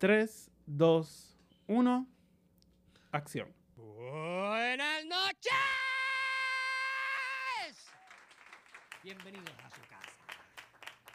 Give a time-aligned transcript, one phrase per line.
[0.00, 2.08] 3, 2, 1.
[3.12, 3.54] Acción.
[3.76, 5.52] Buenas noches.
[9.02, 10.24] Bienvenidos a su casa.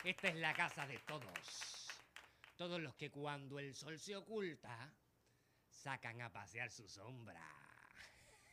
[0.04, 1.90] Esta es la casa de todos.
[2.58, 4.94] Todos los que cuando el sol se oculta,
[5.68, 7.42] sacan a pasear su sombra.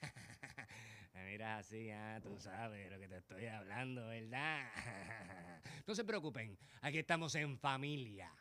[1.26, 4.66] Mira así, ah, tú sabes lo que te estoy hablando, ¿verdad?
[5.86, 8.32] No se preocupen, aquí estamos en familia.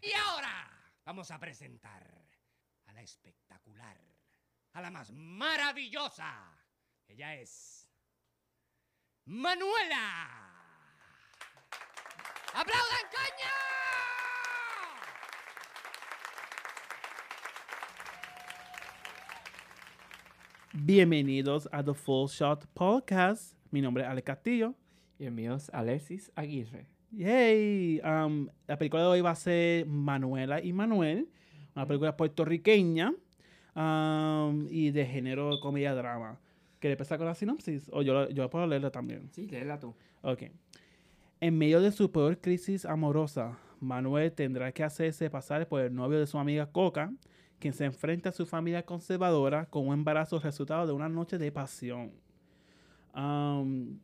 [0.00, 0.77] Y ahora
[1.08, 2.06] vamos a presentar
[2.84, 3.98] a la espectacular,
[4.74, 6.54] a la más maravillosa.
[7.06, 7.90] Ella es
[9.24, 10.28] Manuela.
[12.52, 13.54] ¡Aplaudan, coño!
[20.74, 23.54] Bienvenidos a The Full Shot Podcast.
[23.70, 24.74] Mi nombre es Ale Castillo.
[25.18, 26.97] Y el mío es Alexis Aguirre.
[27.10, 28.00] Yay.
[28.00, 31.28] Um, la película de hoy va a ser Manuela y Manuel,
[31.74, 33.14] una película puertorriqueña
[33.74, 36.38] um, y de género comedia-drama.
[36.78, 37.90] ¿Quieres empezar con la sinopsis?
[37.92, 39.28] O yo, yo puedo leerla también.
[39.32, 39.94] Sí, léela tú.
[40.22, 40.44] Ok.
[41.40, 46.18] En medio de su peor crisis amorosa, Manuel tendrá que hacerse pasar por el novio
[46.18, 47.12] de su amiga Coca,
[47.58, 51.50] quien se enfrenta a su familia conservadora con un embarazo resultado de una noche de
[51.50, 52.12] pasión.
[53.14, 53.98] Um,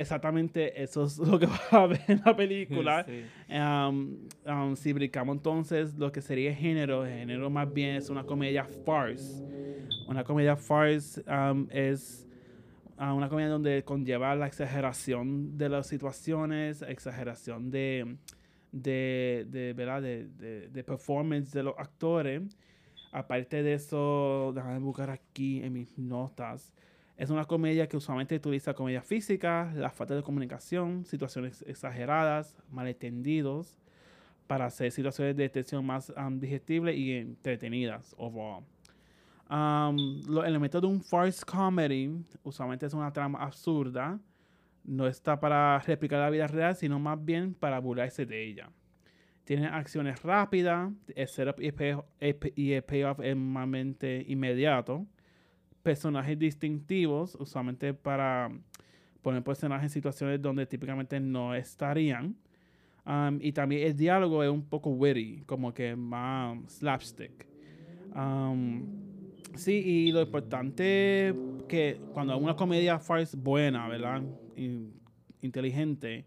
[0.00, 3.04] exactamente eso es lo que va a ver en la película.
[3.04, 3.24] Sí.
[3.54, 8.64] Um, um, si brincamos entonces lo que sería género, género más bien es una comedia
[8.64, 9.44] farce.
[10.08, 12.26] Una comedia farce um, es
[12.98, 18.16] uh, una comedia donde conlleva la exageración de las situaciones, exageración de,
[18.72, 20.02] de, de, ¿verdad?
[20.02, 22.42] de, de, de performance de los actores.
[23.12, 26.72] Aparte de eso, déjame buscar aquí en mis notas.
[27.20, 33.76] Es una comedia que usualmente utiliza comedia física, la falta de comunicación, situaciones exageradas, malentendidos,
[34.46, 38.64] para hacer situaciones de tensión más um, digestibles y entretenidas overall.
[39.50, 42.10] Um, los elementos de un farce comedy
[42.42, 44.18] usualmente es una trama absurda,
[44.82, 48.70] no está para replicar la vida real, sino más bien para burlarse de ella.
[49.44, 53.36] Tiene acciones rápidas, el setup y el payoff, es
[54.26, 55.06] inmediato
[55.90, 58.48] personajes distintivos, usualmente para
[59.22, 62.36] poner personajes en situaciones donde típicamente no estarían.
[63.40, 67.44] Y también el diálogo es un poco witty, como que más slapstick.
[69.56, 71.34] Sí, y lo importante
[71.66, 74.22] que cuando una comedia farce buena, ¿verdad?
[74.54, 74.92] In-
[75.42, 76.24] inteligente,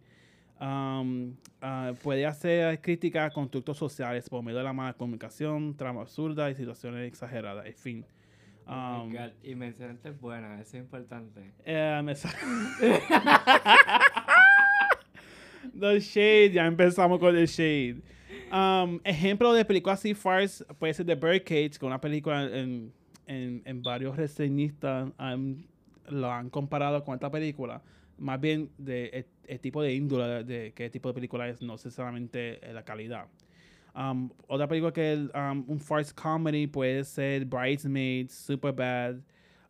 [0.60, 6.52] uh, puede hacer crítica a constructos sociales por medio de la mala comunicación, trama absurda
[6.52, 8.06] y situaciones exageradas, en fin.
[8.66, 9.14] Um,
[9.44, 11.52] Y mencionarte es buena, eso es importante.
[11.66, 12.16] eh, me
[15.80, 18.02] The Shade, ya empezamos con el Shade.
[18.52, 22.94] Um, ejemplo de película así farce puede ser The Birdcage, con una película en,
[23.26, 25.12] en, en varios reseñistas
[26.10, 27.82] lo han comparado con esta película.
[28.18, 31.62] Más bien de el, el tipo de índole de, de qué tipo de película es,
[31.62, 33.28] no necesariamente eh, la calidad.
[33.96, 39.18] Um, otra película que es um, un farce comedy puede ser Bridesmaids, Superbad,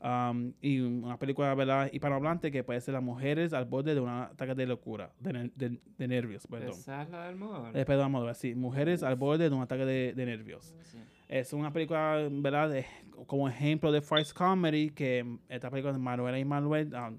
[0.01, 1.89] um, y una película ¿verdad?
[1.91, 5.79] hispanohablante que puede ser Las mujeres al borde de un ataque de locura, de, de-
[5.97, 6.69] de nervios, perdón.
[6.69, 7.75] Esa es la del amor.
[7.78, 10.73] Eh, perdón, ver, sí, Mujeres al borde de un ataque de, de nervios.
[10.84, 11.00] Sí.
[11.28, 12.69] Es una película, ¿verdad?
[12.69, 12.85] De-
[13.28, 17.17] como ejemplo de farce comedy que esta película de Manuela y Manuel um,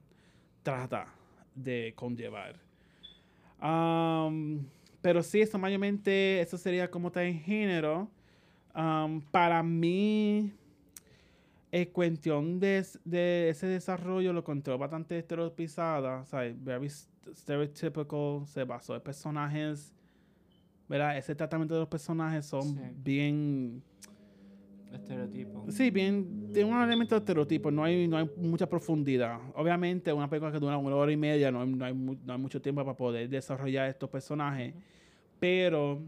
[0.62, 1.06] trata
[1.54, 2.56] de conllevar.
[3.62, 4.64] Um,
[5.04, 8.08] pero sí, eso mayormente, eso sería como está en género.
[8.74, 10.50] Um, para mí,
[11.70, 18.64] en cuestión de, ese desarrollo, lo encontró bastante estereotipizada, o sea, very st- stereotypical, se
[18.64, 19.92] basó en personajes,
[20.88, 21.18] ¿verdad?
[21.18, 22.80] Ese tratamiento de los personajes son Sí.
[22.96, 23.82] bien
[24.96, 25.64] Estereotipo.
[25.70, 29.38] Sí, bien, tiene un elemento de estereotipo, no hay, no hay mucha profundidad.
[29.54, 32.38] Obviamente, una película que dura una hora y media, no hay, no hay, no hay
[32.38, 34.74] mucho tiempo para poder desarrollar estos personajes,
[35.38, 36.00] pero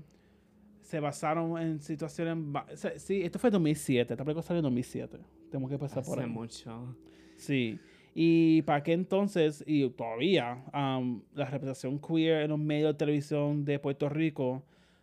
[0.81, 2.37] se basaron en situaciones...
[2.39, 5.19] ba- o sea, sí, esto fue 2007, esta película salió en 2007,
[5.51, 6.33] tenemos que pasar por Hace ahí.
[6.33, 6.97] mucho.
[7.37, 7.79] Sí.
[8.15, 13.65] Y para qué entonces, y todavía, um, la representación queer en los medios de televisión
[13.65, 14.63] de Puerto Rico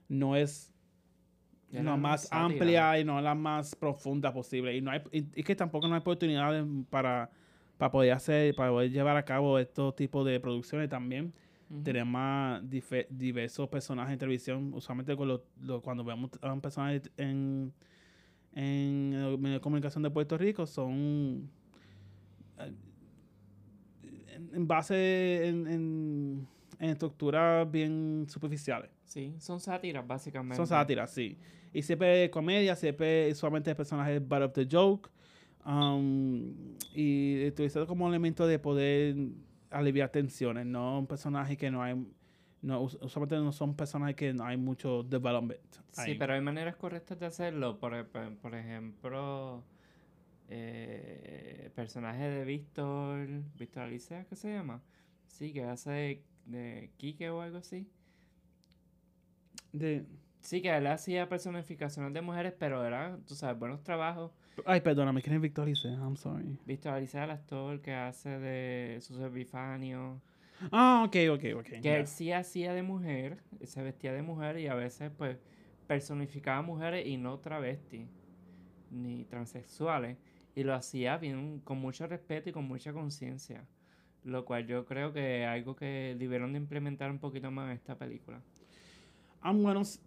[0.10, 0.73] no es
[1.80, 2.46] Era la más sátira.
[2.46, 4.76] amplia y no la más profunda posible.
[4.78, 7.30] Y no hay, y, y que tampoco no hay oportunidades para,
[7.78, 11.34] para poder hacer, para poder llevar a cabo estos tipos de producciones también.
[11.84, 12.62] Tener más
[13.10, 14.72] diversos personajes en televisión.
[14.76, 15.42] Usualmente con
[15.82, 17.74] cuando vemos a un personaje en,
[18.54, 21.50] en el medio de comunicación de Puerto Rico son
[22.60, 22.72] eh,
[24.36, 26.48] en, en base en, en-
[26.80, 28.92] en estructuras bien superficiales.
[29.14, 30.56] Sí, son sátiras, básicamente.
[30.56, 31.38] Son sátiras, sí.
[31.72, 35.10] Y siempre comedia, siempre solamente el personaje es bad of the joke.
[35.66, 36.52] um,
[36.96, 39.16] y utilizado como elemento de poder
[39.70, 41.96] aliviar tensiones, no un personaje que no hay,
[42.64, 45.62] no, us- usualmente no son personajes que no hay mucho development.
[45.92, 47.80] Sí, pero hay maneras correctas de hacerlo.
[47.80, 49.64] Por, ej- por ejemplo,
[50.50, 53.28] eh, personaje de Víctor,
[53.58, 54.82] Víctor Alicea, ¿qué se llama?
[55.28, 57.88] Sí, que hace de, Quique o algo así.
[59.74, 60.06] De-
[60.42, 64.32] Sí, que él hacía personificaciones de mujeres, pero era, tú sabes, buenos trabajos.
[64.66, 65.88] ay, perdóname, ¿quién es Victor Lice?
[65.88, 66.58] I'm sorry.
[66.66, 70.22] Víctor Alicea, el actor que hace de Sus Epifanio.
[70.72, 71.82] Ah, ok, ok, ok.
[71.82, 75.38] Que él sí hacía de mujer, se vestía de mujer y a veces pues
[75.88, 78.08] personificaba mujeres y no travestis
[78.92, 80.18] ni transexuales.
[80.56, 83.66] Y lo hacía bien, con mucho respeto y con mucha conciencia.
[84.26, 87.78] Lo cual yo creo que es algo que debieron de implementar un poquito más en
[87.78, 88.42] esta película.
[89.52, 90.00] Bueno, s-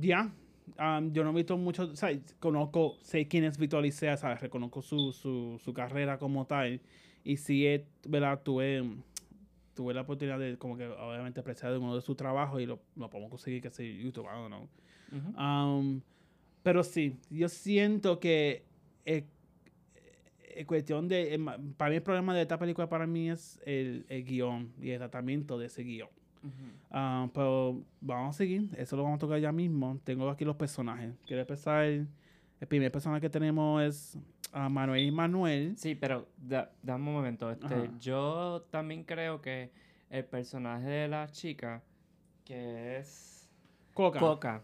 [0.00, 0.32] ya.
[0.78, 4.40] Um, yo no he visto mucho, o sea, conozco, sé quién es Víctor Licea, ¿sabes?
[4.40, 6.80] Reconozco su, su, su carrera como tal.
[7.24, 8.42] Y sí, he- ¿verdad?
[8.42, 8.84] Tuve,
[9.74, 13.08] tuve la oportunidad de, como que, obviamente, apreciar uno de sus trabajos y lo, lo
[13.08, 14.68] podemos conseguir, que sea YouTube, I don't know.
[15.38, 16.00] Um,
[16.62, 18.64] pero sí, yo siento que
[19.06, 19.24] eh,
[20.54, 21.38] eh, cuestión de, eh,
[21.76, 24.98] para mí el problema de esta película para mí es el, el guion y el
[24.98, 26.10] tratamiento de ese guion.
[26.90, 29.98] Ah, pero vamos a seguir, eso lo vamos a tocar ya mismo.
[30.04, 31.14] Tengo aquí los personajes.
[31.26, 32.08] Quiero empezar, el
[32.68, 34.18] primer personaje que tenemos es
[34.52, 35.76] ah, Manuel y Manuel.
[35.76, 37.50] Sí, pero da- dame un momento.
[37.50, 37.92] Este, Ajá.
[38.00, 39.70] yo también creo que
[40.10, 41.82] el personaje de la chica,
[42.44, 43.48] que es
[43.94, 44.18] Coca.
[44.20, 44.62] Coca,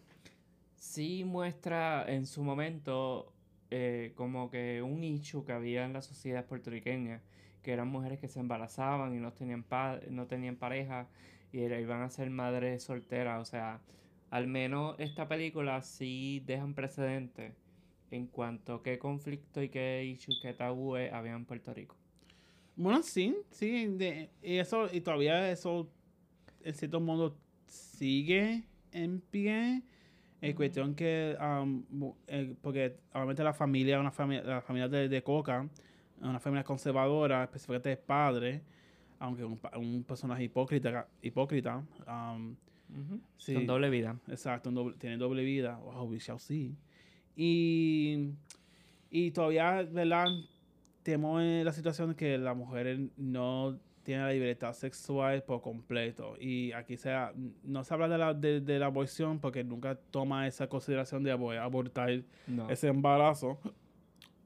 [0.77, 3.33] sí muestra en su momento
[3.71, 7.21] eh, como que un issue que había en la sociedad puertorriqueña,
[7.63, 11.07] que eran mujeres que se embarazaban y no tenían, pa- no tenían pareja
[11.55, 13.41] y iban a ser madres solteras.
[13.41, 13.81] O sea,
[14.31, 17.55] al menos esta película sí deja un precedente
[18.11, 21.97] en cuanto a qué conflicto y qué issue, qué tabúes había en Puerto Rico.
[22.77, 23.87] Bueno, sí, sí.
[23.87, 25.89] de- y eso, y todavía eso,
[26.63, 27.37] en cierto modo,
[27.67, 29.83] sigue en pie.
[30.41, 31.85] Es cuestión que, um,
[32.27, 35.69] eh, porque obviamente la familia, una familia, la familia de, de Coca,
[36.21, 38.63] una familia conservadora, específicamente de padre,
[39.25, 41.83] aunque un, personaje hipócrita, hipócrita.
[42.07, 42.55] um,
[43.39, 43.55] sí.
[43.55, 44.17] Con doble vida.
[44.29, 45.77] Exacto, doble- tiene doble vida.
[45.79, 46.75] Wow, we shall see.
[47.37, 48.31] Y,
[49.11, 50.27] y todavía, ¿verdad?
[51.03, 56.37] Temo en la situación de que la mujer no tiene la libertad sexual por completo.
[56.41, 57.33] Y aquí sea,
[57.63, 61.33] no se habla de la, de, de la aborción porque nunca toma esa consideración de
[61.33, 62.69] abo- abortar No.
[62.71, 63.59] ese embarazo.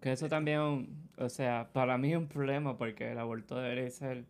[0.00, 4.24] Que eso también, o sea, para mí es un problema porque el aborto debe ser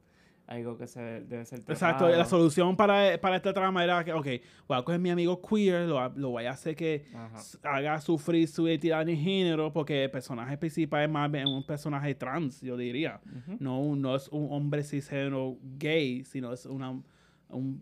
[0.49, 2.31] algo que se debe ser Exacto, la tratado.
[2.31, 4.27] solución para, para esta trama era que, ok,
[4.67, 7.39] voy a coger a mi amigo queer, lo, lo voy a hacer que Ajá.
[7.65, 12.15] haga sufrir su identidad de género porque el personaje principal es más bien un personaje
[12.15, 13.21] trans, yo diría.
[13.61, 17.05] No, no es un hombre cisgénero gay, sino es una, un,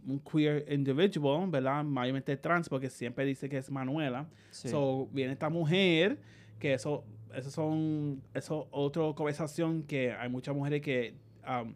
[0.04, 1.84] un queer individual, ¿verdad?
[1.84, 4.26] Mayormente trans porque siempre dice que es Manuela.
[4.50, 4.69] Sí.
[4.70, 6.19] So, viene esta mujer,
[6.58, 11.14] que eso, eso son, eso otra conversación que hay muchas mujeres que
[11.48, 11.72] um,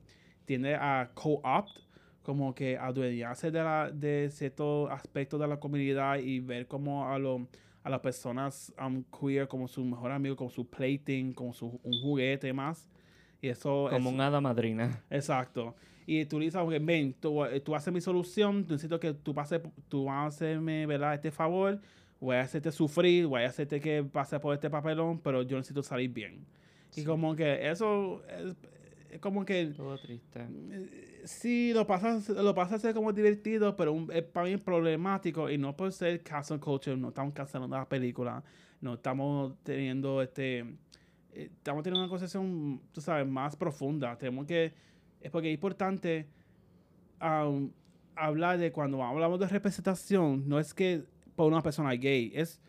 [0.50, 1.78] tienden a co-opt,
[2.24, 7.20] como que adueñarse de, la, de ciertos aspectos de la comunidad y ver como a,
[7.20, 7.46] lo,
[7.84, 12.02] a las personas um, queer como su mejor amigo, como su plaything, como su, un
[12.02, 12.88] juguete más.
[13.40, 15.04] Y eso Como es, un hada madrina.
[15.08, 15.76] Exacto.
[16.04, 20.06] Y tú dices, ok, ven, tú, tú haces mi solución, necesito que tú pases, tú
[20.06, 21.14] vas a hacerme, ¿verdad?
[21.14, 21.80] Este favor,
[22.18, 25.84] voy a hacerte sufrir, voy a hacerte que pase por este papelón, pero yo necesito
[25.84, 26.44] salir bien.
[26.96, 28.79] Y como que eso es, es
[29.18, 30.46] como que Todo triste.
[30.70, 34.56] eh, sí, lo pasas, lo pasa a ser como divertido, pero un- es para mí
[34.56, 38.42] problemático y no por ser cancel culture, no estamos cancelando la película,
[38.80, 44.16] no estamos teniendo este, eh, estamos teniendo una conversación, tú sabes, más profunda.
[44.16, 44.72] Tenemos que,
[45.20, 46.28] es porque es importante
[47.20, 47.70] um,
[48.16, 51.04] hablar de cuando hablamos de representación, no es que
[51.36, 52.60] por una persona gay, es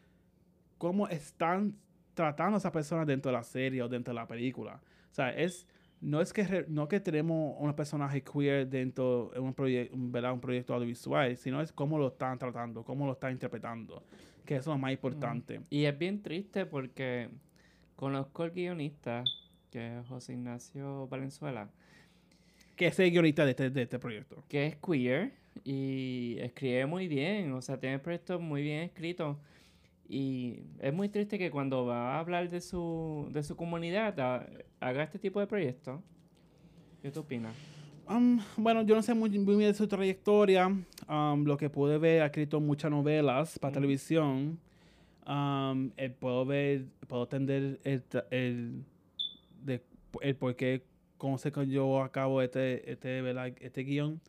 [0.77, 1.75] cómo están
[2.13, 4.81] tratando a esa persona dentro de la serie o dentro de la película.
[5.11, 5.67] O sea, es
[6.01, 10.33] no es que re- no que tenemos un personaje queer dentro de un proyecto, ¿verdad?
[10.33, 14.03] un proyecto audiovisual, sino es cómo lo están tratando, cómo lo están interpretando,
[14.45, 15.61] que eso es lo más importante.
[15.69, 17.29] Y es bien triste porque
[17.95, 19.23] conozco al guionista,
[19.69, 21.69] que es José Ignacio Valenzuela,
[22.75, 24.43] Que es el guionista de este, de este proyecto.
[24.49, 29.37] que es queer y escribe muy bien, o sea, tiene proyectos muy bien escritos.
[30.13, 34.45] Y es muy triste que cuando va a hablar de su, de su comunidad ha-
[34.81, 36.01] haga este tipo de proyectos.
[37.01, 37.55] ¿Qué tú opinas?
[38.09, 40.67] Um, bueno, yo no sé muy, muy bien de su trayectoria.
[41.07, 43.73] Um, lo que pude ver, ha escrito muchas novelas para Mm.
[43.75, 44.59] televisión.
[45.25, 48.83] Um, eh, puedo ver, puedo entender el, el,
[49.63, 49.81] de,
[50.21, 50.83] el por qué,
[51.17, 53.53] cómo se yo a cabo este, este, ¿verdad?
[53.61, 54.19] este guion.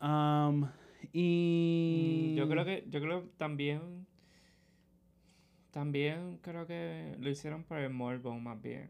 [0.00, 0.68] Um,
[1.12, 3.80] y Mm, Yo creo que, yo creo también,
[5.70, 8.88] también creo que lo hicieron por el morbo más bien.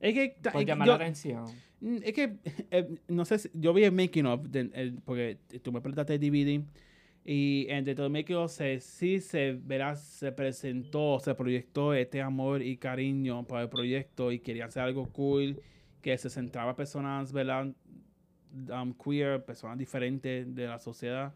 [0.00, 1.44] es que, Por es llamar yo- la atención.
[1.80, 2.36] Mm, Es que,
[2.70, 6.14] eh, no sé, si- yo vi el making of, de- el- porque tú me prestaste
[6.14, 6.62] el DVD,
[7.24, 12.20] y en dentro del making of se, sí se, verás, se presentó, se proyectó este
[12.22, 15.60] amor y cariño por el proyecto y quería hacer algo cool,
[16.02, 17.72] que se centraba en personas, ¿verdad?
[18.70, 21.34] Um, queer, personas diferentes de la sociedad,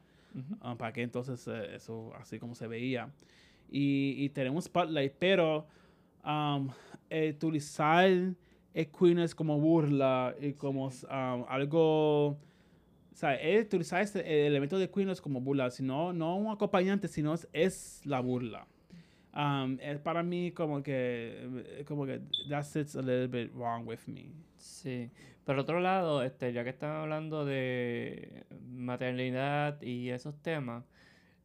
[0.63, 3.11] um, para que entonces eh, eso así como se veía.
[3.71, 5.67] Y, y tenemos Spotlight, pero
[6.25, 6.69] um,
[7.09, 8.37] eh, utilizar el
[8.91, 12.39] queerness como burla y como um, algo, o
[13.15, 17.35] sea, es utilizar ese, el elemento de queerness como burla, sino no un acompañante, sino
[17.35, 18.67] es, es la burla.
[19.33, 24.01] Um, es para mí como que, como que that sits a little bit wrong with
[24.07, 24.33] me.
[24.57, 25.11] Sí.
[25.45, 30.85] Por otro lado, este, ya que están hablando de maternidad y esos temas,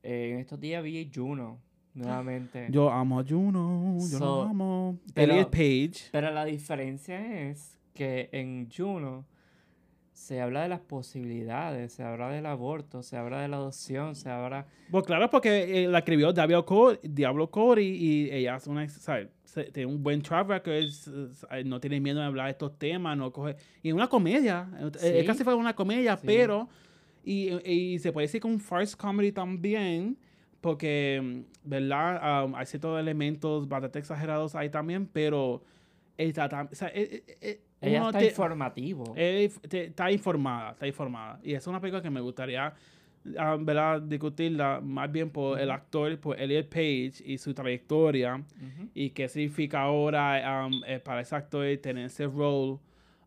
[0.03, 1.60] eh, en estos días vi Juno
[1.96, 2.68] nuevamente.
[2.70, 4.98] Yo amo a Juno, yo lo So, amo.
[5.14, 6.10] pero- Elliot Page.
[6.12, 9.25] Pero la diferencia es que en Juno
[10.14, 14.30] se habla de las posibilidades, se habla del aborto, se habla de la adopción, se
[14.30, 14.66] habla...
[14.90, 19.28] Pues claro, porque eh, la escribió Diablo Cody, Diablo Cody y ella es una, ¿sabes?
[19.74, 23.18] Tiene un buen track record, es- es- no tiene miedo de hablar de estos temas,
[23.18, 23.56] no coge...
[23.84, 25.08] Y una comedia, eh, Sí.
[25.08, 26.24] eh, casi fue una comedia, Sí.
[26.25, 26.68] pero...
[27.28, 30.16] Y, y se puede decir que un farce comedy también,
[30.65, 32.43] porque, mm, ¿verdad?
[32.45, 35.62] Um, hay ciertos elementos bastante exagerados ahí también, pero...
[36.17, 39.13] o sea, eh, eh, eh, Ella uno está te- informativo.
[39.69, 41.39] te- está informada, está informada.
[41.43, 42.74] Y es una película que me gustaría,
[43.38, 44.01] ah, ¿verdad?
[44.01, 48.41] Discutirla más bien por el actor, por Elliot Page y su trayectoria.
[48.95, 52.79] Y qué significa ahora um, eh, para ese actor tener ese role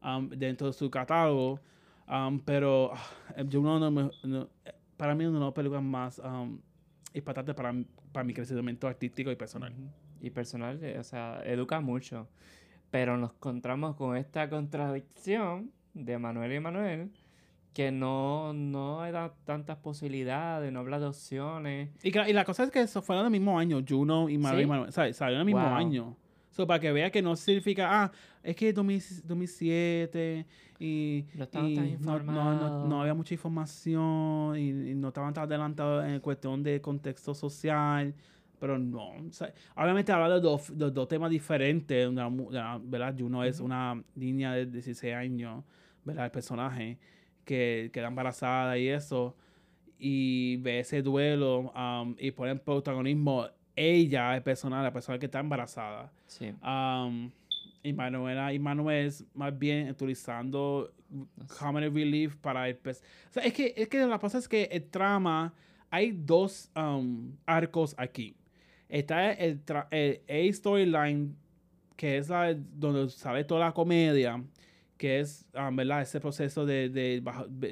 [0.02, 1.60] um, dentro de su catálogo.
[2.08, 3.90] Um, pero ah, yo no, no
[4.24, 6.20] no- eh, para mí es una de las películas más
[7.18, 7.74] impactantes para,
[8.12, 9.72] para mi crecimiento artístico y personal.
[10.20, 12.28] Y personal, eh, o sea, educa mucho.
[12.90, 17.10] Pero nos encontramos con esta contradicción de Manuel y Manuel,
[17.74, 21.90] que no, no da tantas posibilidades, no habla de opciones.
[22.02, 24.64] Y, la cosa es que eso fueron del mismo año, Juno y Manuel ¿Sí?
[24.64, 24.92] y Manuel.
[24.92, 25.16] ¿sabes?
[25.16, 25.74] Salieron el mismo Wow.
[25.74, 26.16] año.
[26.58, 28.10] So, para que vea que no significa, ah,
[28.42, 30.44] es que 2000 2007
[30.80, 32.88] y, No estaban y tan no, no, no, informados.
[32.88, 38.12] no había mucha información y, y no estaban tan adelantados en cuestión de contexto social.
[38.58, 42.12] Pero no, o sea, obviamente habla de dos, de dos temas diferentes.
[42.12, 43.14] La- ¿verdad?
[43.16, 45.62] Juno es una niña de 16 años,
[46.04, 46.24] ¿verdad?
[46.24, 46.98] El personaje
[47.44, 49.36] que queda embarazada y eso
[49.96, 53.46] y ve ese duelo um, y pone en protagonismo
[53.78, 56.10] ella, el personal, la persona que está embarazada.
[56.26, 56.52] Sí.
[56.62, 57.30] Um,
[57.82, 60.92] y Manuela y Manuel es más bien utilizando
[61.58, 64.64] comedy relief para el pers- o sea, es que, es que la cosa es que
[64.64, 65.54] el trama,
[65.90, 68.34] hay dos um, arcos aquí.
[68.88, 71.36] Está el, el A storyline,
[71.96, 74.42] que es la donde sale toda la comedia,
[74.96, 76.02] que es, um, ¿verdad?
[76.02, 77.22] Ese proceso de, de,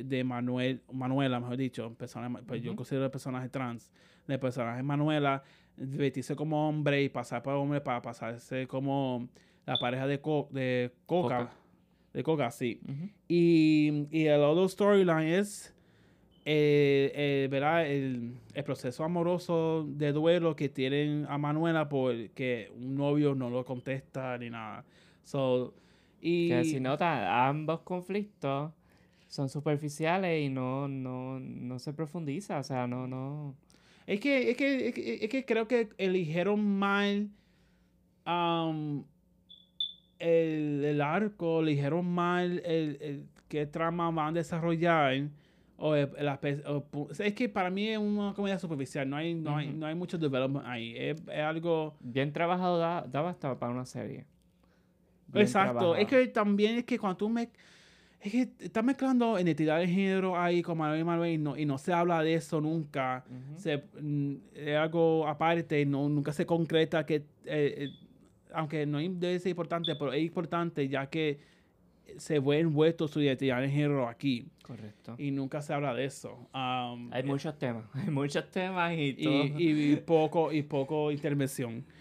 [0.04, 3.90] de Manuel, Manuela, mejor dicho, persona, pues yo considero el personaje trans,
[4.26, 5.42] del personaje Manuela,
[5.76, 9.28] vestirse como hombre y pasar por hombre para pasarse como
[9.66, 11.38] la pareja de, Co- de Coca.
[11.38, 11.52] Coca.
[12.12, 12.80] De Coca, sí.
[12.84, 13.08] Ujú.
[13.28, 15.74] Y, y el otro storyline es
[16.48, 17.86] eh, eh, ¿verdad?
[17.86, 23.64] El, el proceso amoroso de duelo que tienen a Manuela porque un novio no lo
[23.64, 24.84] contesta ni nada.
[25.24, 25.74] So,
[26.20, 28.70] y, Que si nota, ambos conflictos
[29.28, 33.54] son superficiales y no, no, no se profundiza, o sea, no, no...
[34.06, 37.28] Es que, es que, es que, es que creo que eligieron mal
[38.26, 39.04] um,
[40.18, 45.28] el, el arco, eligieron mal el, el qué trama van a desarrollar.
[45.78, 49.72] O, la o es que para mí es una comedia superficial, no hay, no hay,
[49.72, 50.94] no hay mucho development ahí.
[50.96, 51.96] Es, es algo.
[52.00, 54.24] Bien trabajado da, daba hasta para una serie.
[55.28, 55.96] Bien Exacto.
[55.96, 57.50] Es que también es que cuando tú me.
[58.26, 61.64] Es que estás mezclando identidad de género ahí con Manuel y Manuel y no, y
[61.64, 63.24] no se habla de eso nunca.
[63.56, 67.90] Se, mm, es algo aparte, no, nunca se concreta que, eh, eh,
[68.52, 71.38] aunque no debe ser importante, pero es importante ya que
[72.16, 75.14] se ve envuelto su identidad de género aquí Correcto.
[75.18, 76.32] y nunca se habla de eso.
[76.52, 79.44] Um, Hay eh, muchos temas, hay muchos temas y todo.
[79.56, 81.84] y, y poco y poco intervención.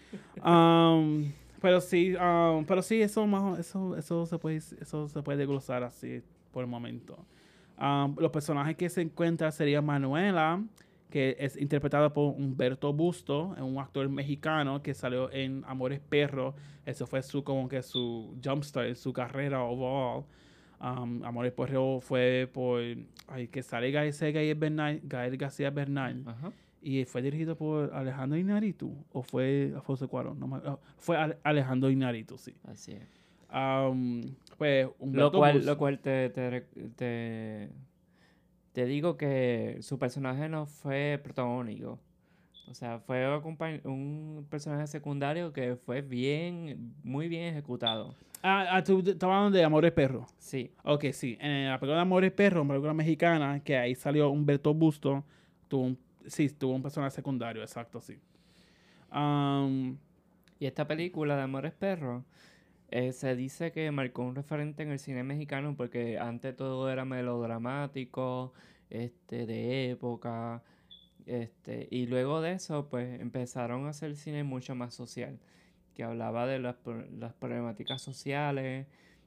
[0.44, 1.30] Um,
[1.60, 5.82] pero sí, um, pero sí eso más eso eso se puede eso se puede desglosar
[5.82, 6.22] así
[6.52, 7.18] por el momento.
[7.78, 10.62] Um, los personajes que se encuentran sería Manuela,
[11.10, 16.54] que es interpretada por Humberto Busto, un actor mexicano que salió en Amores Perros.
[16.84, 20.24] Eso fue su como que su jumpstart en su carrera overall.
[20.80, 22.80] Um, Amores Perros fue por
[23.28, 26.22] ay, que sale Gael, Gael, Bernal, García Bernal.
[26.26, 26.52] Ajá.
[26.86, 30.38] Y fue dirigido por Alejandro Iñárritu o fue Alfonso Cuarón.
[30.38, 32.54] No ah, fue Ale- Alejandro Iñárritu, sí.
[32.62, 33.02] Así es.
[33.52, 34.22] Um,
[34.56, 36.60] pues Lo cual, lo cual te, te,
[36.94, 37.70] te,
[38.70, 41.98] te digo que su personaje no fue protagónico.
[42.68, 43.26] O sea, fue
[43.82, 48.14] un personaje secundario que fue bien, muy bien ejecutado.
[48.44, 50.32] Ah, ah, tú estabas hablando de Amores Perros.
[50.38, 51.36] Sí, Ok, sí.
[51.40, 55.24] En la película de Amores Perros, una película mexicana, que ahí salió Humberto Busto,
[55.66, 58.18] tuvo un, sí, tuvo un personaje secundario, exacto, sí.
[60.58, 62.24] Y esta película de Amores Perros
[62.90, 67.04] eh, se dice que marcó un referente en el cine mexicano porque antes todo era
[67.04, 68.52] melodramático,
[68.90, 70.62] este, de época,
[71.26, 75.38] este, y luego de eso pues empezaron a hacer cine mucho más social,
[75.94, 76.76] que hablaba de las,
[77.18, 78.86] las problemáticas sociales,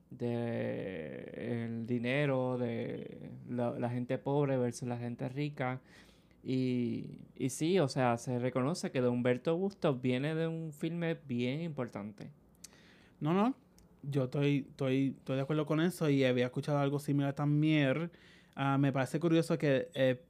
[0.09, 5.81] de el dinero, de la gente pobre versus la gente rica.
[6.43, 11.15] Y, y sí, o sea, se reconoce que de Humberto Bustos viene de un filme
[11.27, 12.31] bien importante.
[13.19, 13.55] no, no.
[14.01, 18.09] Yo estoy, estoy, estoy de acuerdo con eso y había escuchado algo similar también.
[18.55, 20.21] Ah, me parece curioso que eh,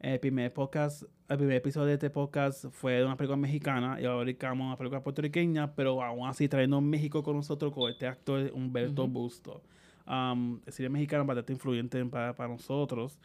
[0.00, 4.04] el primer podcast, el primer episodio de este podcast fue de una película mexicana y
[4.04, 8.06] ahora dedicamos a una película puertorriqueña, pero aún así trayendo México con nosotros con este
[8.06, 9.12] actor Humberto Ujú.
[9.12, 9.62] Busto.
[10.06, 13.18] Um, el cine mexicano es bastante influyente para, para nosotros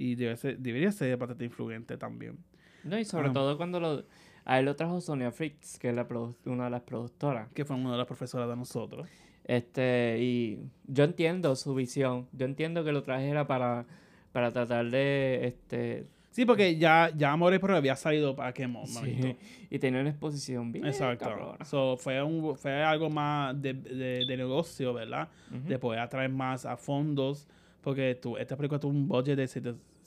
[0.00, 2.38] y debe ser- debería ser bastante influyente también.
[2.84, 4.04] No, y sobre todo cuando lo,
[4.46, 6.06] a él lo trajo Sonia Fritz, que es la
[6.46, 7.48] una de las productoras.
[7.52, 9.06] Que fue una de las profesoras de nosotros.
[9.44, 12.26] Este, y yo entiendo su visión.
[12.32, 13.84] Yo entiendo que lo trajera para,
[14.32, 18.68] para tratar de este Sí, porque ya, ya Amores pero había salido para qué sí,
[18.68, 19.36] momento.
[19.68, 21.24] y tenía una exposición bien Exacto.
[21.24, 21.64] cabrona.
[21.64, 25.28] So, fue, un, fue algo más de, de, de negocio, ¿verdad?
[25.50, 25.68] Ujú.
[25.68, 27.46] De poder atraer más a fondos.
[27.82, 29.48] Porque tu, esta película tuvo un budget de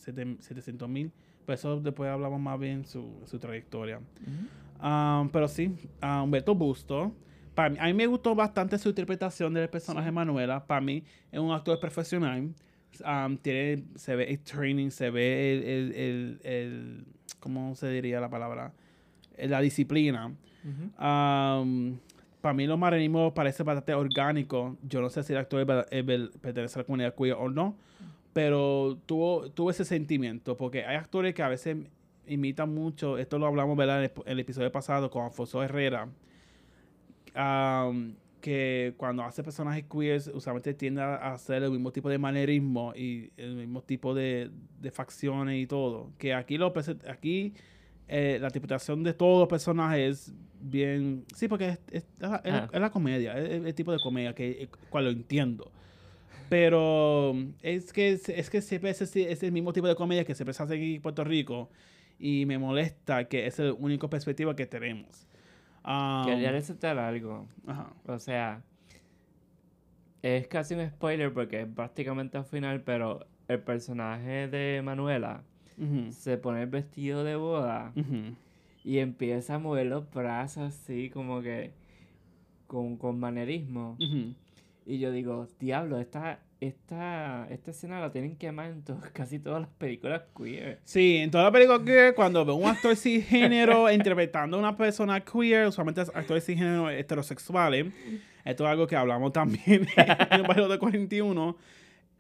[0.03, 1.11] 700 mil.
[1.45, 3.97] Pero eso después hablamos más bien su, su trayectoria.
[3.99, 4.85] Ujú.
[4.87, 7.13] Um, pero sí, a Humberto Busto.
[7.55, 10.65] Para mí, a mí me gustó bastante su interpretación del personaje Manuela.
[10.65, 12.49] Para mí es un actor profesional.
[13.05, 17.05] Um, tiene, se ve el training, se ve el, el, el, el-
[17.39, 18.71] ¿cómo se diría la palabra?
[19.37, 20.27] Eh, La disciplina.
[20.65, 20.91] Ujú.
[22.41, 24.77] para mí los marinismos parece bastante orgánico.
[24.83, 27.75] Yo no sé si el actor pertenece a la comunidad queer o no,
[28.34, 31.78] pero tuvo, tuvo ese sentimiento, porque hay actores que a veces
[32.28, 34.04] imitan mucho, esto lo hablamos ¿verdad?
[34.04, 36.08] en el, episodio pasado con Alfonso Herrera,
[38.41, 43.32] que cuando hace personajes queers usualmente tiende a hacer el mismo tipo de manerismo y
[43.38, 46.12] el mismo tipo de, de facciones y todo.
[46.17, 46.74] Que aquí lo
[47.10, 47.54] aquí
[48.10, 51.24] eh, la interpretación de todos los personajes es bien...
[51.34, 52.80] Sí, porque es, es- es la- es la- Ah.
[52.80, 55.72] la comedia, es es el tipo de comedia que eh, cual lo entiendo.
[56.49, 60.36] Pero es que, es que siempre es, ese- es el mismo tipo de comedia que
[60.36, 61.69] siempre se hace aquí en Puerto Rico
[62.19, 65.27] y me molesta que es el único perspectiva que tenemos.
[65.86, 67.45] Um, Quería resaltar algo.
[67.67, 67.91] ajá.
[68.08, 68.62] O sea,
[70.21, 75.43] es casi un spoiler porque es prácticamente al final, pero el personaje de Manuela
[76.12, 77.91] se pone el vestido de boda
[78.86, 81.71] y empieza a mover los brazos así como que
[82.67, 83.97] con, con manerismo.
[83.99, 84.34] Ujú.
[84.86, 89.62] Y yo digo, diablo, esta, esta, esta escena la tienen que amar en casi todas
[89.62, 90.80] las películas queer.
[90.84, 95.22] Sí, en toda la película queer, cuando veo un actor cisgénero interpretando a una persona
[95.22, 97.88] queer, usualmente es actores cisgénero heterosexuales,
[98.43, 101.58] esto es algo que hablamos también en el barrio de 41,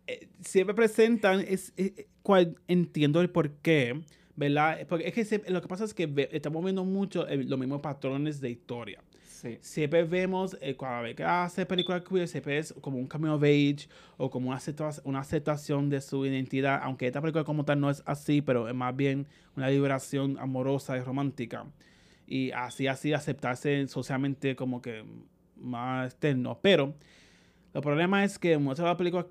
[0.07, 4.01] eh, siempre presentan, es, eh, eh, cual entiendo el por qué,
[4.35, 4.85] ¿verdad?
[4.87, 7.59] Porque es que se- lo que pasa es que ve- estamos viendo mucho eh, los
[7.59, 9.01] mismos patrones de historia.
[9.43, 9.57] Sí.
[9.59, 13.43] Siempre vemos, eh, cada vez que hace películas queer, siempre es como un cameo of
[13.43, 14.61] age o como una,
[15.03, 18.73] una aceptación de su identidad, aunque esta película como tal no es así, pero es
[18.73, 19.27] más bien
[19.57, 21.65] una liberación amorosa y romántica.
[22.25, 25.03] Y así, así aceptarse socialmente como que
[25.57, 26.57] más externo.
[26.61, 26.95] Pero
[27.73, 29.25] el problema es que muchas de las películas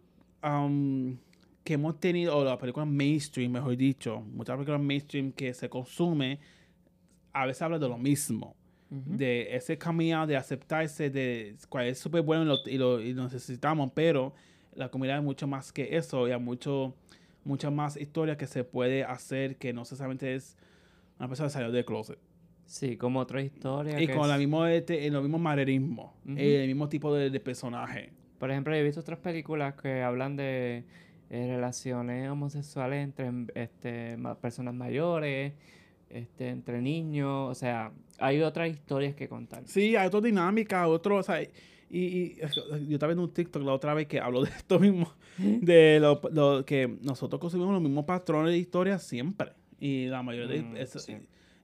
[1.65, 6.39] que hemos tenido, o las películas mainstream, mejor dicho, muchas películas mainstream que se consume,
[7.33, 8.57] a veces hablan de lo mismo
[8.95, 13.15] De ese camino de aceptarse, de cual es súper bueno y lo, y, lo, y
[13.15, 14.35] lo necesitamos, pero
[14.75, 16.95] la comunidad es mucho más que eso y hay mucho,
[17.43, 20.59] mucha más historia que se puede hacer que no necesariamente es
[21.19, 22.19] una persona que salió del closet.
[22.67, 23.99] Sí, como otra historia.
[24.01, 26.35] Y que con es- la mismo, este, el mismo manerismo, Ujú.
[26.39, 28.11] el mismo tipo de, de personaje.
[28.39, 30.85] Por ejemplo, he visto otras películas que hablan de
[31.31, 35.55] eh, relaciones homosexuales entre este, personas mayores,
[36.13, 39.65] este, entre niños, o sea, hay otras historias que contar.
[39.67, 41.49] Sí, hay otra dinámica, otro, o sea, y,
[41.91, 45.99] y yo estaba viendo un TikTok la otra vez que habló de esto mismo, de
[46.01, 49.53] lo, lo que nosotros consumimos los mismos patrones de historia siempre.
[49.79, 51.01] Y la mayoría de mm, eso,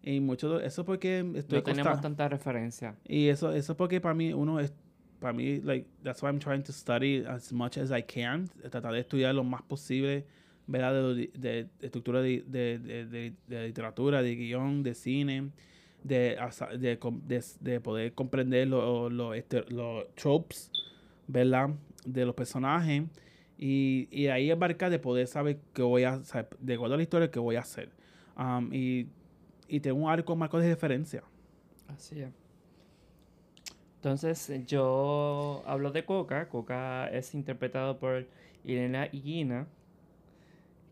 [0.03, 2.97] y, mucho eso porque estoy no tenemos tanta referencia.
[3.07, 4.73] Y eso eso porque para mí uno es
[5.21, 8.93] para mí like that's why I'm trying to study as much as I can, tratar
[8.93, 10.27] de estudiar lo más posible
[10.69, 11.15] ¿verdad?
[11.15, 13.35] De, de, estructura de, de,
[13.67, 15.51] literatura, de guion, de cine,
[16.05, 16.39] de,
[17.61, 19.65] de, poder comprender los lo, este,
[20.15, 20.71] tropes,
[21.27, 21.71] ¿verdad?
[22.05, 23.05] De los personajes.
[23.57, 27.03] Y, y ahí abarca de poder saber qué voy a hacer, de acuerdo a la
[27.03, 27.91] historia, qué voy a hacer.
[28.37, 29.09] Um, y,
[29.67, 31.25] y tengo un arco marco de referencia.
[31.89, 32.31] Así es.
[33.97, 36.49] Entonces, yo hablo de Coca.
[36.49, 38.29] Coca es interpretado por
[38.65, 39.67] Irena Higuina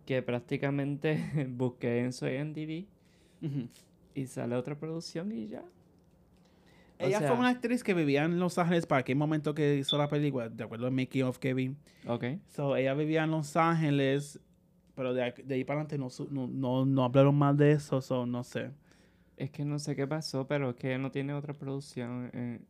[0.07, 2.87] que prácticamente busqué en su IMDb
[4.15, 5.63] y sale otra producción y ya.
[6.99, 10.09] Ella fue una actriz que vivía en Los Ángeles para aquel momento que hizo la
[10.09, 11.77] película, de acuerdo a Making of Kevin.
[12.07, 12.25] Ok.
[12.47, 14.41] So, ella vivía en Los Ángeles,
[14.95, 16.09] pero de, ahí para adelante no,
[16.49, 18.71] no, no, hablaron más de eso, so, no sé.
[19.37, 22.67] Es que no sé qué pasó, pero es que no tiene otra producción en,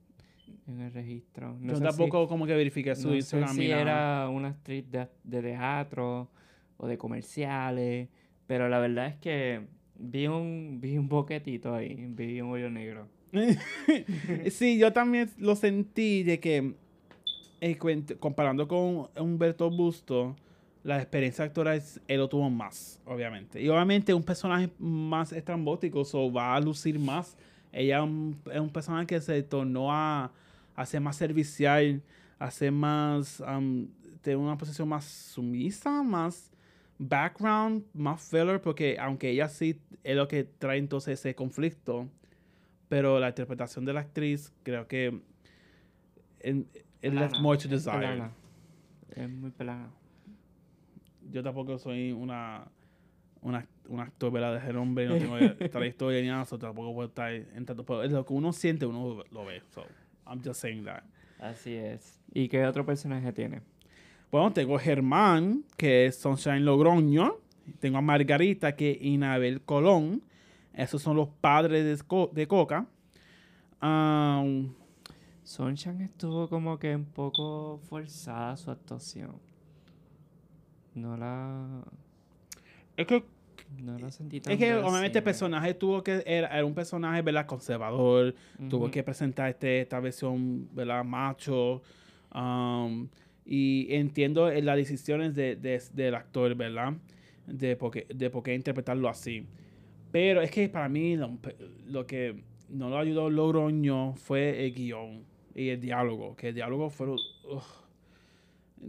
[0.67, 1.57] el registro.
[1.61, 6.29] Yo tampoco como que verifiqué su no Sé si era una actriz de, de teatro
[6.77, 8.09] o de comerciales,
[8.47, 9.63] pero la verdad es que
[9.99, 13.09] vi un, vi un boquetito ahí, vi un hoyo negro.
[14.51, 16.75] sí, yo también lo sentí de que,
[17.61, 17.79] eh,
[18.19, 20.37] comparando con Humberto Busto,
[20.83, 23.61] la experiencia actoral él lo tuvo más, obviamente.
[23.61, 27.37] Y obviamente un personaje más estrambótico, so va a lucir más.
[27.73, 28.07] Ella
[28.53, 30.31] es un personaje que se tornó a,
[30.77, 32.01] a ser más servicial,
[32.39, 33.89] a ser más, um,
[34.23, 36.51] tener una posición más sumisa, más
[36.99, 42.09] background, más filler, porque aunque ella sí es lo que trae entonces ese conflicto,
[42.89, 45.21] pero la interpretación de la actriz creo que
[46.43, 48.31] it left more to desire.
[49.15, 49.91] Es muy pelada.
[51.31, 52.69] Yo tampoco soy una,
[53.43, 54.63] una un actor ¿verdad?
[54.63, 55.37] de hombre, no tengo
[55.71, 59.25] trayectoria ni nada, tampoco puedo estar en tanto, pero es lo que uno siente, uno
[59.31, 59.63] lo ve.
[59.71, 59.85] So,
[60.27, 61.03] I'm just saying that.
[61.39, 62.21] Así es.
[62.33, 63.61] ¿Y qué otro personaje tiene?
[64.31, 67.37] Bueno, tengo Germán, que es Sunshine Logroño.
[67.79, 70.23] Tengo a Margarita, que es Inabel Colón.
[70.75, 72.87] Esos son los padres de, Coca.
[73.81, 74.75] Um,
[75.43, 79.41] Sunshine estuvo como que un poco forzada su actuación.
[80.95, 81.83] No la.
[82.97, 83.25] Es que.
[83.79, 86.23] No la sentí tan Es que obviamente el personaje tuvo que.
[86.27, 87.47] Era, un personaje, ¿verdad?
[87.47, 88.35] Conservador.
[88.69, 91.05] Tuvo que presentar este, esta versión, ¿verdad?
[91.05, 91.83] Macho.
[92.35, 93.09] Um,
[93.47, 95.57] y entiendo eh, las decisiones de,
[95.93, 96.95] del actor, ¿verdad?
[97.47, 99.47] De por, qué, de por qué interpretarlo así.
[100.11, 105.69] Pero es que para mí lo, que no lo ayudó Logroño fue el guion y
[105.69, 106.35] el diálogo.
[106.35, 107.07] Que el diálogo fue...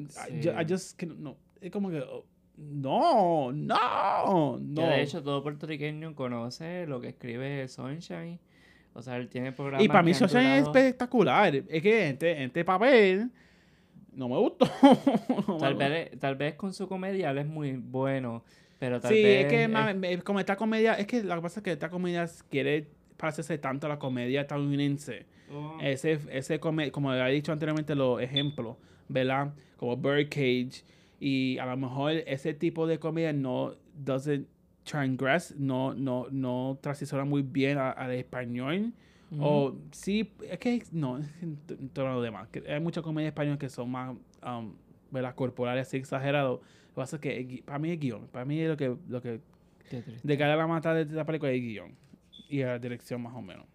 [0.09, 0.49] Sí.
[0.49, 1.99] I, just, no, es como que...
[1.99, 2.25] Oh,
[2.57, 4.81] no, no, no.
[4.81, 8.39] de hecho, todo puertorriqueño conoce lo que escribe Sunshine.
[8.93, 9.85] O sea, él tiene programas.
[9.85, 11.55] Y para mí Sunshine es espectacular.
[11.55, 13.29] Es que este, este papel
[14.17, 14.67] no me gustó.
[15.59, 18.43] tal, vez, tal vez con su comedia él es muy bueno,
[18.79, 19.45] pero tal sí, vez...
[19.45, 22.87] es que como esta comedia, es que lo que pasa es que esta comedia quiere
[23.15, 25.25] parecerse tanto a la comedia estadounidense.
[25.53, 25.77] Oh.
[25.81, 28.75] Ese, ese como he dicho anteriormente los ejemplos,
[29.07, 29.53] ¿verdad?
[29.77, 30.83] Como Birdcage.
[31.19, 34.47] Y a lo mejor ese tipo de comedia no doesn't
[34.83, 38.93] transgress, no, no, no transiciona muy bien al español.
[39.39, 41.27] O sí, es que no, es
[41.93, 42.47] todo lo demás.
[42.67, 44.73] hay muchas comedias españolas que son más, um,
[45.11, 45.35] ¿verdad?
[45.35, 46.61] Corporales, así exagerados.
[46.61, 48.27] Lo que pasa es que para mí es guion.
[48.27, 49.41] Para mí es lo que, lo que
[50.23, 51.91] de cara a la mata de la película es guion.
[52.49, 53.65] Y a la dirección más o menos.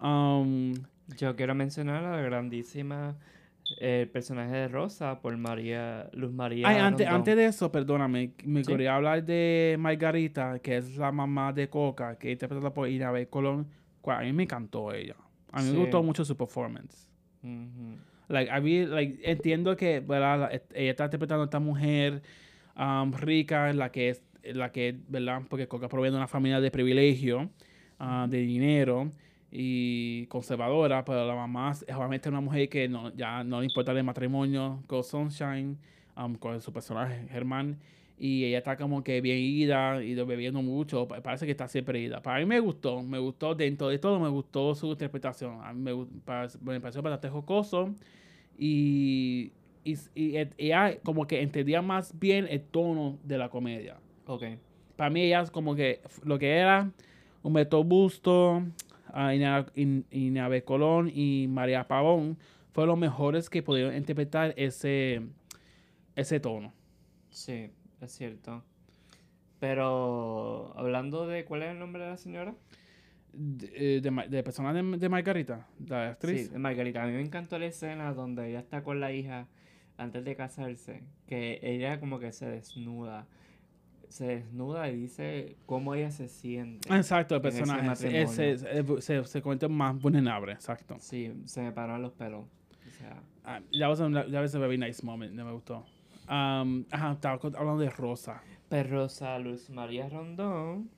[0.00, 0.72] Um,
[1.18, 3.16] Yo quiero mencionar a la grandísima
[3.78, 6.66] el personaje de Rosa por María Luz María.
[6.66, 11.52] Ay, antes, antes de eso, perdóname, me quería hablar de Margarita, que es la mamá
[11.52, 13.68] de Coca, que interpretada por Inabel Colón
[14.04, 15.16] a mí me encantó ella.
[15.50, 17.08] A mí me gustó mucho su performance.
[18.28, 20.50] like, a mí, like, entiendo que ¿verdad?
[20.74, 22.22] ella está interpretando a esta mujer
[22.76, 25.42] um, rica, la que es, la que, ¿verdad?
[25.48, 27.50] Porque Coca proviene de una familia de privilegio,
[28.00, 29.10] uh, de dinero
[29.50, 33.92] y conservadora, pero la mamá es obviamente una mujer que no, ya no le importa
[33.92, 35.76] el matrimonio con Sunshine,
[36.16, 37.78] um, con su personaje Germán
[38.24, 41.08] y ella está como que bien ida y bebiendo mucho.
[41.08, 42.22] Parece que está siempre ida.
[42.22, 45.58] Para mí me gustó, me gustó dentro de todo, me gustó su interpretación.
[45.60, 45.92] A mí me,
[46.62, 47.92] me pareció bastante jocoso
[48.56, 49.50] y
[49.84, 53.96] y, y et- ella como que entendía más bien el tono de la comedia.
[54.26, 54.44] Ok.
[54.94, 56.92] Para mí ella es como que lo que era
[57.42, 58.62] Humberto Busto,
[59.12, 62.38] ah, Ina- In- Inabel Colón y María Pavón
[62.72, 65.22] fueron los mejores que pudieron interpretar ese,
[66.14, 66.72] ese tono.
[67.30, 67.70] Sí,
[68.06, 68.62] es cierto.
[69.60, 72.54] Pero hablando de cuál es el nombre de la señora?
[73.32, 76.46] De, eh, de, persona de, de Margarita, la actriz.
[76.46, 77.02] Sí, de Margarita.
[77.02, 79.46] A mí me encantó la escena donde ella está con la hija
[79.96, 83.26] antes de casarse, que ella como que se desnuda.
[84.08, 86.94] Se desnuda y dice cómo ella se siente.
[86.94, 88.58] Exacto, el personaje se,
[89.00, 90.96] se, se, convierte más vulnerable, exacto.
[90.98, 92.44] Sí, se me pararon los pelos.
[92.44, 95.84] O sea, Ah, was a, that was a very nice moment, me gustó.
[96.28, 98.42] Um, ajá, estaba hablando de Rosa.
[98.68, 100.90] Pues Rosa Luz María Rondón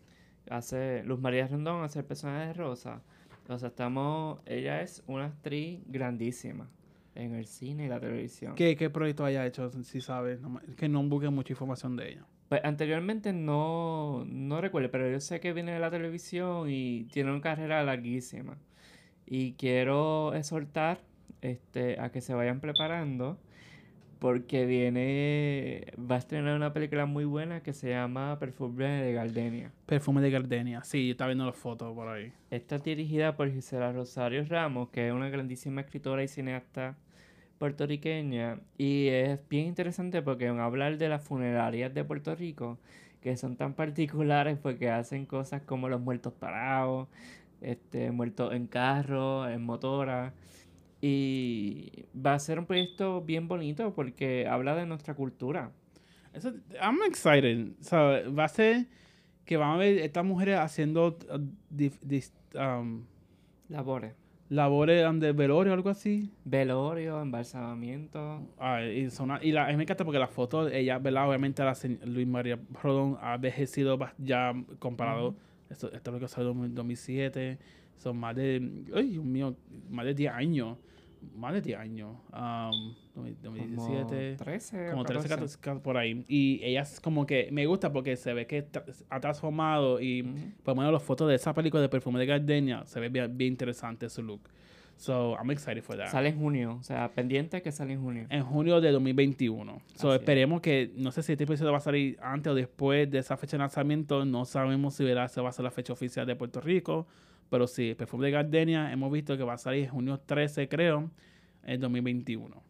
[0.48, 3.02] hace Luz María Rondón hace el personaje de Rosa.
[3.48, 6.68] O sea, estamos ella es una actriz grandísima
[7.14, 8.54] en el cine y la televisión.
[8.54, 10.40] ¿Qué, qué proyecto haya hecho, si sabes?
[10.40, 12.26] No, que no busque mucha información de ella.
[12.48, 17.30] Pues anteriormente no no recuerdo, pero yo sé que viene de la televisión y tiene
[17.30, 18.56] una carrera larguísima.
[19.26, 21.00] Y quiero exhortar
[21.40, 23.38] este a que se vayan preparando
[24.24, 29.70] porque viene va a estrenar una película muy buena que se llama Perfume de Gardenia.
[29.84, 30.82] Perfume de Gardenia.
[30.82, 32.32] Sí, está viendo las fotos por ahí.
[32.50, 36.96] Está dirigida por Gisela Rosario Ramos, que es una grandísima escritora y cineasta
[37.58, 38.60] puertorriqueña.
[38.78, 42.78] Y es bien interesante porque van a hablar de las funerarias de Puerto Rico,
[43.20, 47.08] que son tan particulares porque hacen cosas como los muertos parados,
[47.60, 50.32] este, muertos en carro, en motora.
[51.06, 55.70] Y va a ser un proyecto bien bonito porque habla de nuestra cultura.
[56.32, 56.50] Eso,
[56.82, 57.72] I'm excited.
[57.80, 57.96] So,
[58.34, 58.86] va a ser
[59.44, 61.38] que van a ver estas mujeres haciendo uh,
[61.70, 63.04] dif- um,
[63.68, 64.14] Labores.
[64.48, 66.30] labores um, de velorio o algo así.
[66.46, 68.40] Velorio, embalsamamiento.
[68.58, 71.28] Ah, y, son y la, me encanta porque la foto, ella, ¿verdad?
[71.28, 75.34] Obviamente la Luis María Rodón ha envejecido ya comparado.
[75.68, 77.58] Esto, esto es lo que salió en 2007.
[77.96, 79.54] Son más de, ay, Dios mío,
[79.90, 80.78] más de 10 años.
[81.34, 82.16] Más de 10 años.
[82.32, 82.94] Um,
[83.42, 84.37] 2017.
[84.37, 85.58] Como 13 o Como 13, 14.
[85.60, 86.24] 14, por ahí.
[86.28, 88.66] Y ella es como que me gusta porque se ve que
[89.10, 90.22] ha transformado y
[90.62, 93.37] por lo menos las fotos de esa película de Perfume de Gardenia se ve bien,
[93.37, 94.48] bien interesante su look.
[94.96, 96.10] So, I'm excited for that.
[96.10, 98.26] Sale en junio, o sea, pendiente que sale en junio.
[98.30, 99.72] En junio de 2021.
[99.94, 100.14] So, Así es.
[100.20, 103.37] esperemos que, no sé si este episodio va a salir antes o después de esa
[103.37, 104.24] fecha de lanzamiento.
[104.24, 107.06] No sabemos si verá, se va a ser la fecha oficial de Puerto Rico.
[107.54, 111.08] Pero sí, Perfume de Gardenia hemos visto que va a salir junio 13, creo,
[111.62, 112.60] en 2021.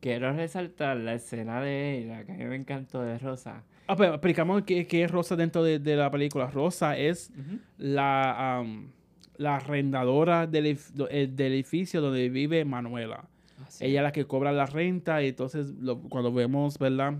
[0.00, 3.62] Quiero resaltar la escena de ella, que a mí me encantó de Rosa.
[3.86, 6.48] Ah, pero explicamos qué, qué es Rosa dentro de, de la película.
[6.50, 7.32] Rosa es
[7.78, 8.88] la, am,
[9.38, 10.66] la arrendadora del,
[11.08, 13.24] eh, del edificio donde vive Manuela.
[13.66, 17.14] Así Ella es la que cobra la renta y entonces lo- cuando vemos, ¿verdad?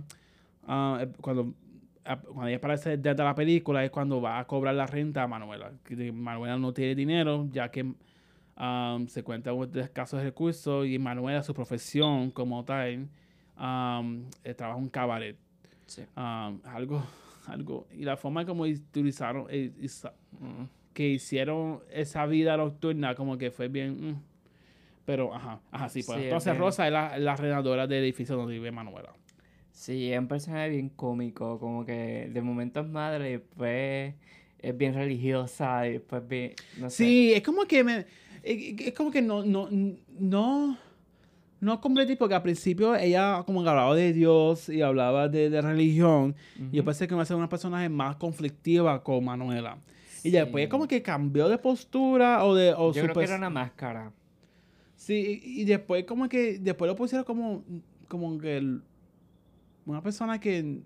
[0.67, 1.72] Ah, eh, cuando, ah,
[2.05, 5.73] cuando ella aparece de la película es cuando va a cobrar la renta a Manuela.
[6.13, 7.93] Manuela no tiene dinero ya que
[8.57, 13.09] am, se cuenta de escasos recursos y Manuela, su profesión como tal,
[13.57, 15.37] am, eh, trabaja en un cabaret.
[15.87, 16.03] Sí.
[16.17, 17.03] Um, algo,
[17.47, 20.65] algo, y la forma como utilizaron, eh, isa- Mm.
[20.95, 24.23] que hicieron esa vida nocturna, como que fue bien, mm.
[25.05, 26.19] pero, ajá, ajá, sí, pues.
[26.19, 26.57] Sí, Entonces.
[26.59, 29.13] Rosa es la, la del edificio donde vive Manuela.
[29.73, 34.15] Sí, es un personaje bien cómico, como que de momento es madre y después
[34.59, 36.97] es bien religiosa y después bien, no sé.
[37.05, 38.07] Sí, es como que me,
[38.43, 39.69] es, es como que no, no,
[40.19, 40.79] no,
[41.61, 45.61] no comprendí porque al principio ella como que hablaba de Dios y hablaba de, de
[45.63, 46.37] religión
[46.71, 49.79] y yo pensé que iba a ser una personaje más conflictiva con Manuela.
[50.23, 50.69] Y después Sí.
[50.71, 52.73] como que cambió de postura o de...
[52.77, 54.13] O Yo creo que era una máscara.
[54.95, 57.65] Sí, y y después como que, después lo pusieron como,
[58.07, 58.83] como que el-
[59.87, 60.81] una persona que,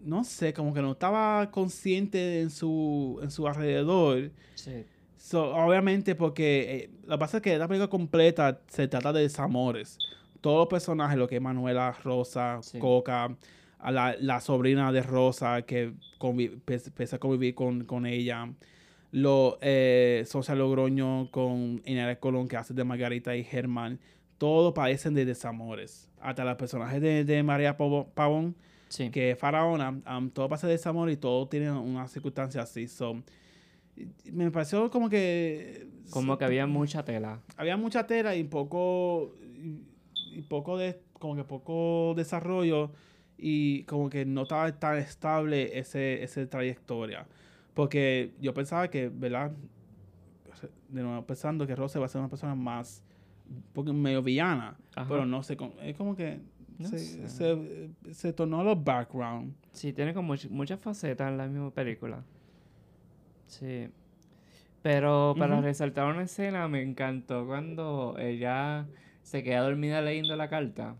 [0.00, 4.30] no sé, como que no estaba consciente en su, en su alrededor.
[4.54, 4.84] Sí.
[5.16, 9.22] So, obviamente porque, eh, lo que pasa es que la película completa se trata de
[9.22, 9.98] desamores.
[10.40, 12.78] Todos los personajes, lo que es Manuela, Rosa, Sí.
[12.80, 13.36] Coca,
[13.78, 18.52] a la, la sobrina de Rosa que empieza a convivir con, con ella.
[19.10, 24.00] Lo, eh, Sosa Logroño con Inés Colón que hace de Margarita y Germán.
[24.38, 26.08] Todos padecen de desamores.
[26.22, 28.54] Hasta los personajes de, de María Pavón,
[28.88, 29.10] Sí.
[29.10, 32.86] que es faraona, um, todo pasa de desamor y todo tiene una circunstancia así.
[32.88, 33.22] So,
[34.30, 35.86] me pareció como que...
[36.10, 37.40] Como que había mucha tela.
[37.56, 39.82] había mucha tela y poco y,
[40.38, 42.90] y poco de como que poco desarrollo
[43.38, 47.26] y como que no estaba tan estable ese esa trayectoria
[47.74, 49.52] porque yo pensaba que verdad
[50.88, 53.02] de nuevo pensando que Rose va a ser una persona más
[53.72, 55.08] porque medio villana, Ajá.
[55.08, 56.40] pero no sé, cómo- es como que
[56.78, 57.28] No se, sé.
[57.28, 59.54] se, se tornó los background.
[59.72, 62.22] Sí, tiene como much- muchas facetas en la misma película.
[63.46, 63.88] Sí.
[64.82, 68.86] Pero para resaltar una escena, me encantó cuando ella
[69.22, 70.96] se queda dormida leyendo la carta.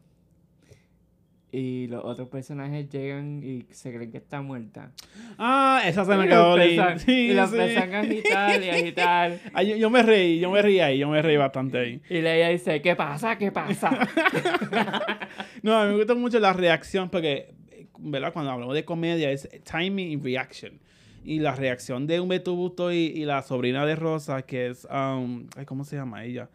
[1.54, 4.90] Y los otros personajes llegan y se creen que está muerta.
[5.36, 6.56] Ah, esa se me y quedó
[6.98, 7.56] Sí, y la sí.
[7.58, 9.38] empiezan a agitar y agitar.
[9.52, 12.00] Ah, yo, yo me reí, yo me reí ahí, yo me reí bastante ahí.
[12.08, 13.36] Y ella dice, ¿qué pasa?
[13.36, 13.90] ¿Qué pasa?
[15.62, 17.52] No, a mí me gusta mucho la reacción porque,
[17.98, 18.32] ¿verdad?
[18.32, 20.80] Cuando hablamos de comedia es timing y reaction.
[21.24, 25.46] Y la reacción de Humberto Busto y, y la sobrina de Rosa, que es, um,
[25.56, 26.48] ay, ¿cómo se llama ella?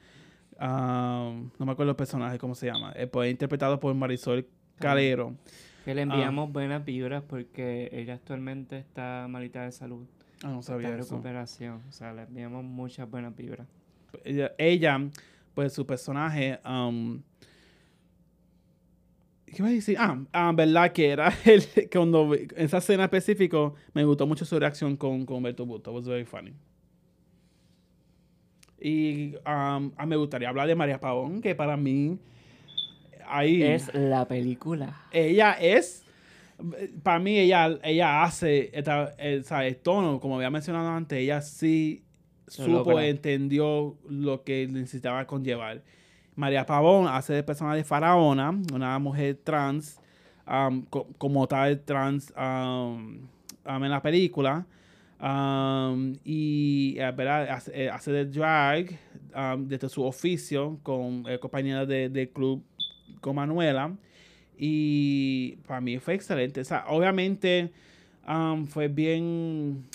[0.60, 2.92] Um, no me acuerdo el personaje, ¿cómo se llama?
[2.96, 4.46] Eh, pues, interpretado por Marisol
[4.80, 5.36] Calero.
[5.86, 5.94] que Ah.
[5.96, 10.06] le enviamos buenas vibras porque ella actualmente está malita de salud.
[10.44, 11.16] Ah, no Está sabía en eso.
[11.16, 11.82] recuperación.
[11.88, 13.68] O sea, le enviamos muchas buenas vibras.
[14.24, 15.00] ella, ella,
[15.54, 17.22] pues su personaje, um,
[19.46, 19.96] ¿qué iba a decir?
[20.00, 24.96] Ah, ah, verdad que era el, cuando esa escena específica me gustó mucho su reacción
[24.98, 26.54] con, con Humberto Busto, was very funny.
[28.80, 32.20] Y um, ah, me gustaría hablar de María Pavón, que para mí,
[33.30, 34.96] ahí, Es la película.
[35.12, 36.04] ella es,
[37.04, 42.04] para mí ella, ella hace esta, el, el tono, como había mencionado antes, ella sí
[42.48, 45.84] Se supo, entendió lo que necesitaba conllevar.
[46.36, 50.00] María Pavón hace de persona de Faraona, una mujer trans,
[50.48, 53.28] um, co- como tal trans um,
[53.66, 54.66] um, en la película.
[56.24, 57.50] Y eh, ¿verdad?
[57.50, 59.00] Hace, eh, hace de drag
[59.60, 62.64] desde su oficio con eh, compañera de, de club
[63.22, 63.96] con Manuela.
[64.58, 66.62] Y para mí fue excelente.
[66.62, 67.72] O sea, obviamente
[68.28, 69.86] um, fue bien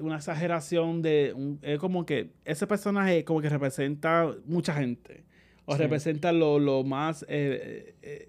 [0.00, 5.22] una exageración de un- es como que ese personaje como que representa mucha gente
[5.64, 5.82] o Sí.
[5.82, 8.28] representa lo, lo más eh, eh,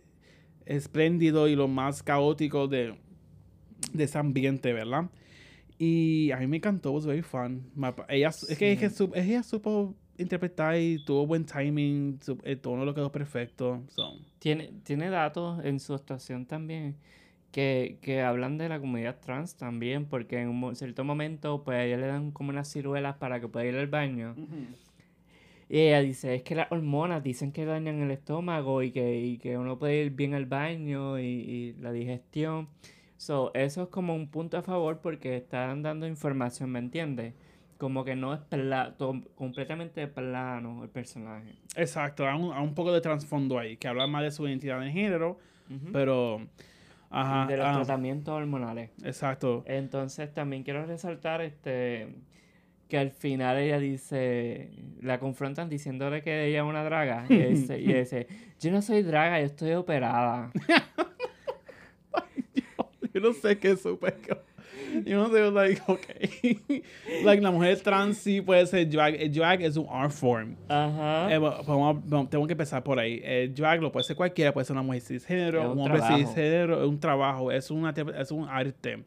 [0.65, 2.95] espléndido y lo más caótico de,
[3.93, 5.09] de ese ambiente, ¿verdad?
[5.79, 7.69] Y a mí me encantó, was very fun.
[8.07, 12.59] Ella, es, que, es que su- ella supo interpretar y tuvo buen timing, su- el
[12.59, 13.81] tono lo quedó perfecto.
[13.89, 14.13] So.
[14.39, 16.95] Tiene, tiene datos en su actuación también
[17.51, 21.83] que, que hablan de la comunidad trans también, porque en un cierto momento, pues a
[21.85, 24.35] ella le dan como unas ciruelas para que pueda ir al baño.
[25.69, 29.37] Y ella dice, es que las hormonas dicen que dañan el estómago y que, y
[29.37, 32.67] que uno puede ir bien al baño y, y la digestión.
[33.17, 37.33] So, eso es como un punto a favor porque están dando información, ¿me entiendes?
[37.83, 38.95] Como que no es pla-
[39.35, 41.51] completamente plano el personaje.
[41.75, 44.79] Exacto, hay un, hay un poco de trasfondo ahí, que habla más de su identidad
[44.79, 45.37] de género,
[45.91, 46.47] pero...
[47.09, 48.89] Ajá, de los ah, tratamientos hormonales.
[49.03, 49.65] exacto.
[49.67, 52.15] Entonces también quiero resaltar este
[52.87, 57.25] que al final ella dice, la confrontan diciéndole que ella es una draga.
[57.27, 58.27] Y ella dice, y dice,
[58.61, 60.51] yo no soy draga, yo estoy operada.
[63.13, 64.15] Yo no sé qué es super.
[65.05, 66.01] Yo no sé, like, ok.
[67.23, 69.15] like, la mujer trans sí puede ser drag.
[69.15, 70.55] El drag es un art form.
[70.67, 71.33] Ajá.
[71.33, 73.21] Eh, bueno, vamos a- vamos- tengo que empezar por ahí.
[73.23, 76.81] El drag lo puede ser cualquiera, puede ser una mujer cisgénero, un, un hombre cisgénero,
[76.83, 79.03] es un trabajo, es, una, es un arte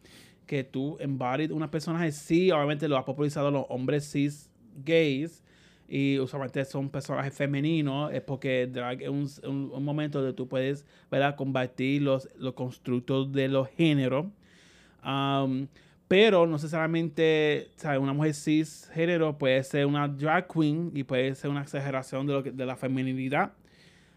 [0.47, 2.13] que tú embodied una personaje.
[2.13, 4.49] Sí, obviamente lo ha popularizado los hombres cis
[4.85, 5.43] gays
[5.89, 10.49] y usualmente son personajes femeninos, es porque drag es un, un- un momento donde tú
[10.49, 11.37] puedes ¿verdad?
[11.37, 14.27] combatir los, los constructos de los géneros.
[15.07, 15.69] Um,
[16.09, 17.99] pero no necesariamente, ¿sabes?
[18.01, 22.43] Una mujer cisgénero puede ser una drag queen y puede ser una exageración de, lo
[22.43, 23.53] que- de la feminilidad.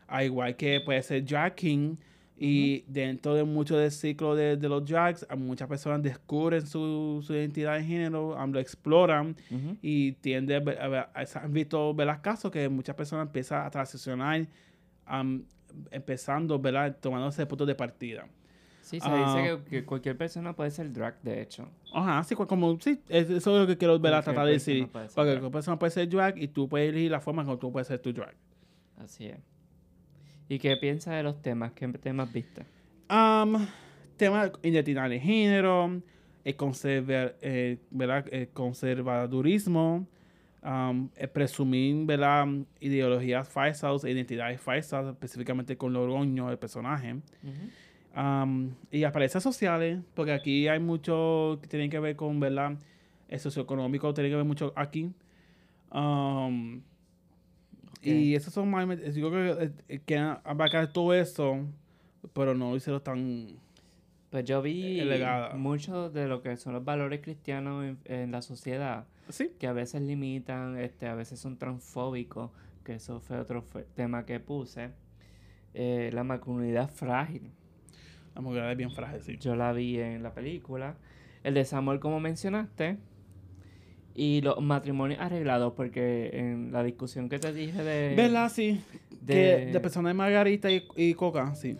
[0.08, 1.96] Al igual que puede ser drag king.
[2.42, 7.34] Y dentro de mucho del ciclo de, de los drags, muchas personas descubren su, su
[7.34, 9.36] identidad de género, lo exploran
[9.82, 10.80] y tiende a, ver-
[11.14, 14.48] han visto casos que muchas personas empiezan a transicionar
[15.12, 15.44] um,
[15.92, 16.96] empezando, ¿verdad?
[17.02, 18.26] tomando ese punto de partida.
[18.90, 19.36] Sí, se Ah.
[19.36, 21.70] dice que, que cualquier persona puede ser drag, de hecho.
[21.94, 24.24] Ajá, sí, como, sí, es- eso es lo que quiero ¿verdad?
[24.24, 24.88] Cualquier tratar de decir.
[24.92, 27.88] Porque cualquier persona puede ser drag y tú puedes elegir la forma como tú puedes
[27.88, 28.34] ser tu drag.
[28.98, 29.38] Así es.
[30.48, 31.72] ¿Y qué piensas de los temas?
[31.74, 32.66] ¿Qué temas viste?
[33.12, 33.68] Um,
[34.18, 36.02] tema de identidad de género,
[36.44, 36.56] el,
[37.42, 38.26] eh, ¿verdad?
[38.32, 40.08] el conservadurismo,
[40.64, 42.48] um, el presumir ¿verdad?
[42.80, 47.18] ideologías falsas, identidades falsas, específicamente con el orgullo del personaje.
[48.20, 52.74] Um, y apariencias sociales, porque aquí hay mucho que tiene que ver con, ¿verdad?
[53.30, 55.12] El socioeconómico tiene que ver mucho aquí.
[55.92, 56.82] Um,
[58.02, 61.60] Y esos son más, yo creo que, eh, que abarcar todo eso,
[62.34, 63.48] pero no hicieron tan...
[64.32, 65.56] Pues yo vi Elegada.
[65.56, 69.52] mucho de lo que son los valores cristianos en, en la sociedad, Sí.
[69.60, 72.52] que a veces limitan, este, a veces son transfóbicos,
[72.84, 73.64] que eso fue otro
[73.96, 74.90] tema que puse.
[75.74, 77.52] Eh, la masculinidad frágil.
[78.40, 79.38] La mujer es bien frágil, sí.
[79.38, 80.96] Yo la vi en la película.
[81.44, 82.96] El desamor, como mencionaste.
[84.16, 88.16] Y los matrimonios arreglados, porque en la discusión que te dije de...
[88.16, 88.50] ¿Verdad?
[88.50, 88.80] Sí.
[89.20, 91.76] de- Que de personas de Margarita y, y Coca, sí.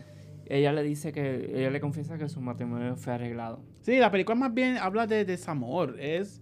[0.48, 1.50] Ella le dice que...
[1.56, 3.62] Ella le confiesa que su matrimonio fue arreglado.
[3.82, 5.96] Sí, la película más bien habla de desamor.
[5.98, 6.42] Es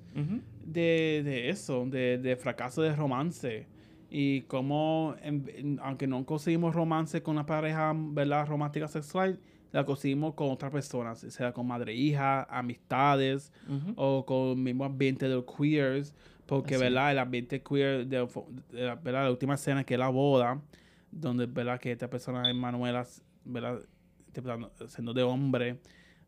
[0.65, 3.67] de, de eso, de, de fracaso de romance.
[4.09, 8.47] Y cómo, en- en- aunque no conseguimos romance con una pareja, ¿verdad?
[8.47, 9.39] Romántica sexual,
[9.71, 13.51] la conseguimos con otras personas, sea con madre e hija, amistades,
[13.95, 16.13] o con el mismo ambiente de los queers,
[16.45, 16.91] porque, Así es.
[16.91, 17.11] ¿verdad?
[17.11, 18.27] El ambiente queer, de,
[18.71, 19.23] ¿verdad?
[19.25, 20.61] La última escena que es la boda,
[21.11, 21.79] donde, ¿verdad?
[21.79, 23.05] Que esta persona, Manuela,
[23.43, 23.79] ¿verdad?
[24.87, 25.79] Siendo de hombre,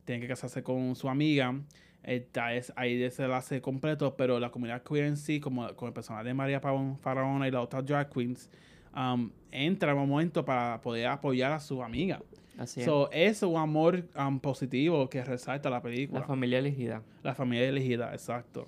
[0.03, 1.55] tiene que casarse con su amiga.
[2.03, 5.87] Está es ahí de ese enlace completo, pero la comunidad queer en sí, como con
[5.87, 8.49] el personaje de María Pavón Faraona y las otras drag queens,
[8.95, 12.21] um, entra en un momento para poder apoyar a su amiga.
[12.57, 12.85] Así es.
[12.85, 16.23] So, es un amor um, positivo que resalta la La película.
[16.23, 17.01] familia elegida.
[17.23, 18.67] La familia elegida, exacto.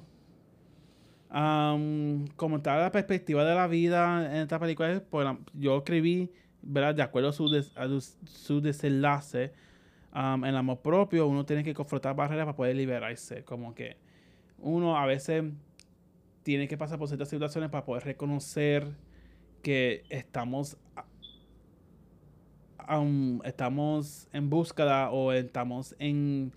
[1.30, 5.78] Am, como está la perspectiva de la vida en esta película, es, pues, la- yo
[5.78, 6.30] escribí,
[6.62, 6.94] ¿verdad?
[6.96, 7.88] De acuerdo a su, des- a
[8.26, 9.54] su- desenlace,
[10.14, 13.46] en el amor propio, uno tiene que confrontar barreras para poder liberarse.
[13.46, 13.96] Como que
[14.58, 15.46] uno a veces
[16.44, 18.90] tiene que pasar por ciertas situaciones para poder reconocer
[19.62, 21.06] que estamos a-
[22.78, 26.52] am, estamos en búsqueda o estamos en,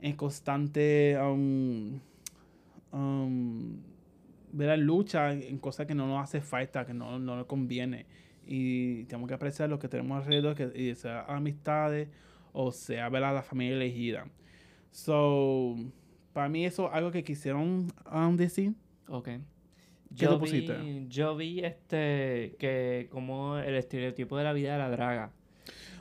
[0.00, 2.00] en constante um,
[2.92, 3.76] um,
[4.52, 4.78] ¿verdad?
[4.78, 8.06] lucha en cosas que no nos hace falta, que no, no nos conviene.
[8.46, 12.08] Y tenemos que apreciar lo que tenemos alrededor, que y sea amistades
[12.52, 13.34] o sea ¿verdad?
[13.34, 14.26] la familia elegida.
[14.90, 15.76] So,
[16.32, 18.74] para mí eso es algo que quisieron um, decir.
[19.08, 19.28] Ok.
[20.10, 20.76] ¿Qué Yo tú pusiste?
[20.76, 25.30] vi, yo vi este que como el estereotipo de la vida de la draga.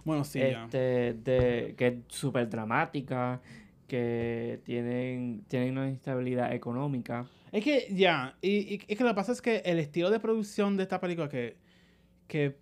[0.06, 0.64] Bueno, sí, ya.
[0.66, 3.42] este, de, que es súper dramática,
[3.88, 7.28] que tienen, tienen una instabilidad económica.
[7.52, 10.20] Es que ya, y, y- es que lo que pasa es que el estilo de
[10.20, 11.58] producción de esta película que,
[12.28, 12.58] que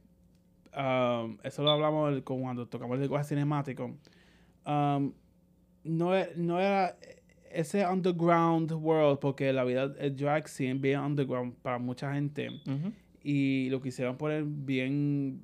[0.76, 3.96] um, eso lo hablamos el- cuando tocamos el lenguaje cinemático,
[4.66, 5.14] um,
[5.84, 6.98] no, e- no era
[7.56, 12.49] ese underground world, porque la vida el drag sí es bien underground para mucha gente,
[13.24, 15.39] y lo quisieron poner bien,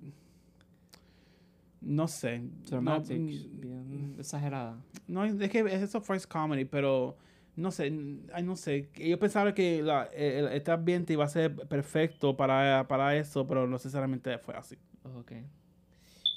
[1.82, 3.18] no sé, no- Dramatic,
[3.60, 4.78] bien exagerada.
[5.08, 7.18] no, es que es eso first comedy, pero
[7.56, 7.92] no sé,
[8.34, 8.90] ay, no sé.
[8.96, 13.66] Yo pensaba que la, el- este ambiente iba a ser perfecto para, para eso, pero
[13.68, 14.78] no necesariamente fue así.
[15.18, 15.34] Ok.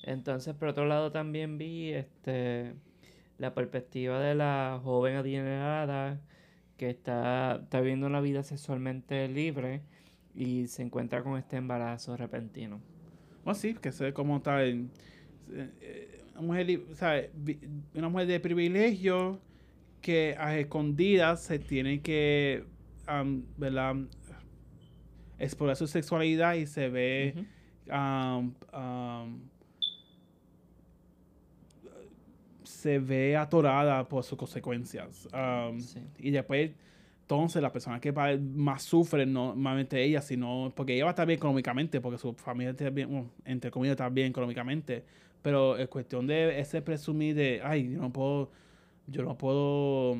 [0.02, 2.74] Entonces, por otro lado, también vi este
[3.38, 6.20] la perspectiva de la joven adinerada
[6.76, 9.82] que está, está viviendo una vida sexualmente libre
[10.34, 12.80] y se encuentra con este embarazo repentino.
[13.44, 14.90] Bueno, sí, que sé cómo está en,
[15.52, 16.80] eh, una mujer,
[17.94, 19.40] una mujer de privilegio
[20.00, 22.64] que a escondidas se tiene que,
[23.06, 23.96] am, ¿verdad?
[25.38, 27.34] explorar su sexualidad y se ve
[27.88, 29.40] um, um,
[32.84, 35.26] se ve atorada por sus consecuencias.
[35.32, 36.00] Um, Sí.
[36.18, 36.70] Y después,
[37.22, 41.26] entonces, la persona que más sufre, no solamente ella, sino porque ella va a estar
[41.26, 45.02] bien económicamente, porque su familia está bien, bueno, entre comillas, está bien económicamente.
[45.40, 48.50] Pero es cuestión de ese presumir de, ay, yo no puedo,
[49.06, 50.16] yo no puedo,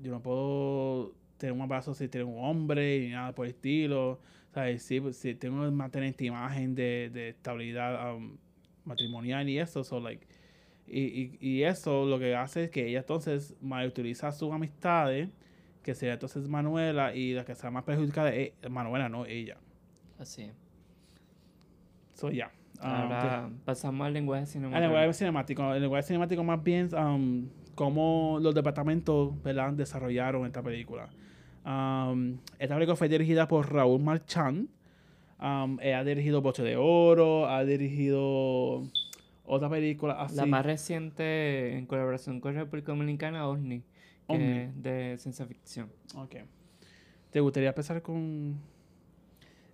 [0.00, 4.20] yo no puedo tener un abrazo si tiene un hombre y nada por el estilo.
[4.54, 4.84] ¿Sabes?
[4.84, 8.36] Si, si tengo que mantener esta imagen de, de estabilidad um,
[8.84, 10.24] matrimonial y eso, so, like,
[10.88, 13.56] y, y, y eso lo que hace es que ella entonces
[13.86, 15.28] utiliza sus amistades,
[15.82, 19.56] que sería entonces Manuela, y la que está más perjudicada es Manuela, no ella.
[20.18, 20.50] Así.
[22.14, 22.50] So, ya.
[22.80, 25.72] Ah, Ahora pasamos al lenguaje cinemático.
[25.74, 29.72] El lenguaje cinemático más bien um, cómo los departamentos ¿verdad?
[29.72, 31.08] desarrollaron esta película.
[31.64, 34.68] Um, esta película fue dirigida por Raúl Marchand.
[35.38, 38.82] Um, ha dirigido Boche de Oro, ha dirigido
[39.46, 40.36] otra película así.
[40.36, 43.84] La más reciente en colaboración con República Dominicana, OVNI, que
[44.26, 44.58] OVNI.
[44.58, 45.90] es de ciencia ficción.
[46.14, 46.36] Ok.
[47.30, 48.56] ¿Te gustaría empezar con...?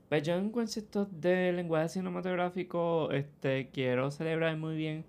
[0.09, 5.05] Pues yo en concepto de lenguaje cinematográfico, este, quiero celebrar muy bien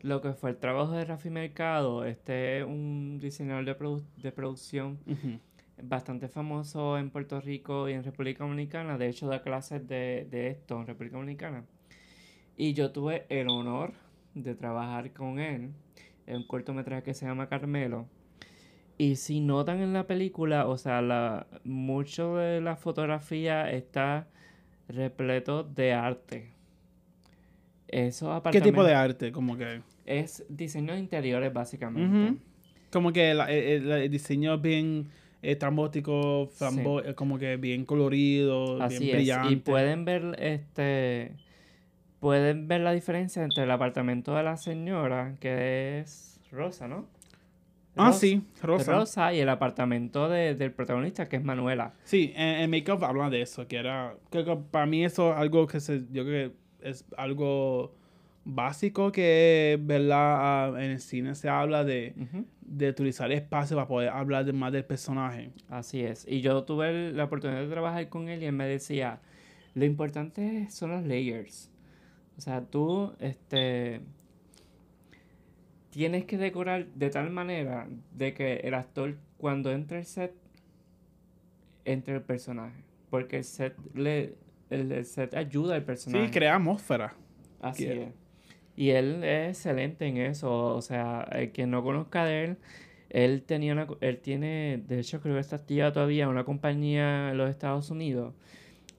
[0.00, 2.04] lo que fue el trabajo de Rafi Mercado.
[2.04, 5.40] Este es un diseñador de, produ- de producción Ujú.
[5.82, 8.96] bastante famoso en Puerto Rico y en República Dominicana.
[8.96, 11.64] De hecho, da clases de, de esto en República Dominicana.
[12.56, 13.92] Y yo tuve el honor
[14.34, 15.70] de trabajar con él
[16.26, 18.06] en un cortometraje que se llama Carmelo.
[18.96, 24.28] Y si notan en la película, o sea, la, mucho de la fotografía está
[24.88, 26.50] repleto de arte.
[27.88, 29.32] Eso ¿Qué tipo de arte?
[29.32, 29.82] Como que...
[30.06, 32.38] Es diseño de interiores, básicamente.
[32.90, 35.08] Como que el, diseño bien
[35.42, 36.50] eh, trambótico,
[37.04, 39.52] eh, como que bien colorido, bien brillante.
[39.52, 41.32] Y pueden ver este
[42.24, 47.06] pueden ver la diferencia entre el apartamento de la señora, que es rosa, ¿no?
[47.96, 48.92] ah, sí, rosa.
[48.92, 51.92] Rosa y el apartamento del protagonista, que es Manuela.
[52.04, 55.66] Sí, en, Makeup habla de eso, que era, creo que para mí eso es algo
[55.66, 57.94] que se, yo creo que es algo
[58.46, 60.16] básico que, ¿verdad?
[60.16, 62.14] Ah, en el cine se habla de,
[62.62, 65.50] de utilizar espacio para poder hablar más del personaje.
[65.68, 66.24] Así es.
[66.26, 69.20] Y yo tuve la oportunidad de trabajar con él y él me decía,
[69.74, 71.70] lo importante son los layers.
[72.36, 74.00] O sea, tú, este,
[75.90, 80.34] tienes que decorar de tal manera de que el actor cuando entra el set,
[81.84, 82.82] entre el personaje.
[83.10, 84.34] Porque el set, le,
[84.70, 86.26] el, set ayuda al personaje.
[86.26, 87.14] Sí, crea atmósfera.
[87.60, 88.08] Así es.
[88.76, 90.74] Y él es excelente en eso.
[90.74, 92.56] O sea, el quien no conozca de él,
[93.10, 97.38] él tenía una, él tiene, de hecho creo que está activa todavía una compañía en
[97.38, 98.34] los Estados Unidos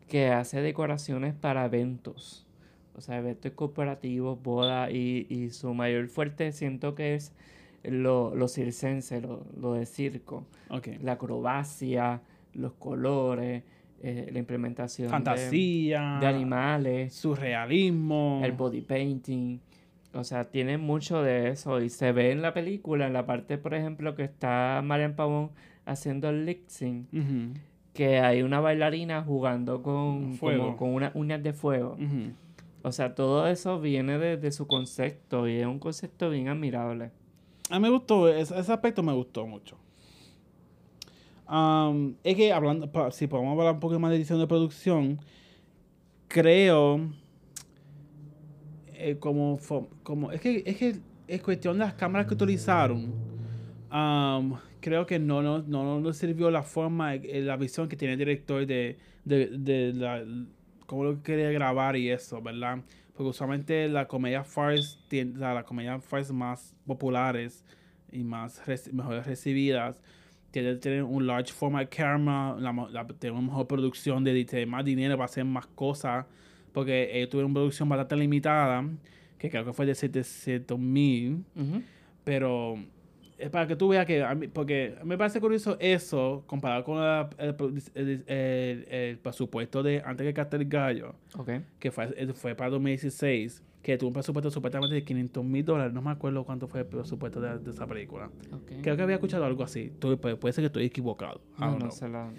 [0.08, 2.45] que hace decoraciones para eventos.
[2.98, 7.34] O sea, eventos corporativos, bodas y, y su mayor fuerte siento que es
[7.84, 10.46] lo, lo circense, lo, lo de circo.
[11.02, 12.22] La acrobacia,
[12.54, 13.64] los colores,
[14.02, 19.60] eh, la implementación fantasía de, animales, surrealismo, el body painting.
[20.14, 23.58] O sea, tiene mucho de eso y se ve en la película, en la parte,
[23.58, 25.52] por ejemplo, que está Marian Pavón
[25.86, 27.08] haciendo el lip sync,
[27.94, 30.78] que hay una bailarina jugando con, fuego.
[30.78, 31.98] con unas uñas de fuego.
[32.86, 37.12] O sea, todo eso viene de, su concepto y es un concepto bien admirable.
[37.70, 39.78] A mí me gustó, ese aspecto me gustó mucho
[42.24, 45.20] es que hablando, si podemos hablar un poco más de edición de producción,
[46.28, 47.00] creo
[48.94, 49.60] eh, como,
[50.04, 50.96] como es que es que
[51.28, 53.14] es cuestión de las cámaras que utilizaron.
[54.80, 58.20] creo que no nos no, no, sirvió la forma, eh, la visión que tiene el
[58.20, 60.24] director de, de, de la,
[60.86, 62.80] cómo lo quería grabar y eso, ¿verdad?
[63.14, 67.64] Porque usualmente la comedia farce, la, la comedia farce más populares
[68.12, 68.62] y más
[68.92, 70.02] mejor recibidas
[70.52, 75.26] tiene tener un large format camera, la, tener una mejor producción, de, más dinero para
[75.26, 76.26] hacer más cosas,
[76.72, 78.90] porque ellos tuvieron una producción bastante limitada,
[79.38, 81.44] que creo que fue de 700 mil,
[82.24, 82.78] pero
[83.38, 86.98] es para que tú veas que, porque me parece curioso eso, comparado con
[87.38, 91.16] el, presupuesto de antes que Castel Gallo,
[91.80, 95.94] que fue, fue para 2016 que tuvo un presupuesto supuestamente de 500 mil dólares.
[95.94, 98.32] No me acuerdo cuánto fue el presupuesto de, esa película.
[98.82, 99.94] Creo que había escuchado algo así.
[100.00, 101.40] puede ser que estoy equivocado.
[101.60, 102.32] No, no, se la,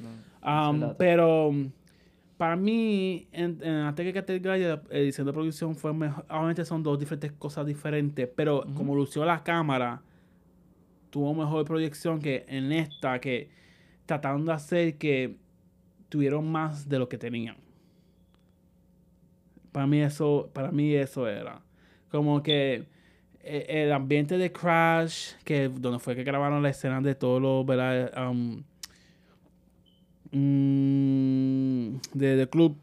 [0.44, 1.52] um, pero
[2.36, 6.26] para mí, en, en antes que la edición de producción fue mejor.
[6.28, 10.02] Obviamente son dos diferentes cosas diferentes, pero como lució la cámara,
[11.16, 13.48] tuvo mejor proyección que en esta, que
[14.04, 15.38] trataron de hacer que
[16.10, 17.56] tuvieron más de lo que tenían.
[19.72, 21.62] Para mí eso, para mí eso era.
[22.10, 22.84] Como que
[23.40, 27.64] eh, el ambiente de Crash, que donde fue que grabaron la escena de todo lo,
[27.64, 28.12] ¿verdad?
[28.28, 28.62] Um,
[30.32, 32.76] mm, de, club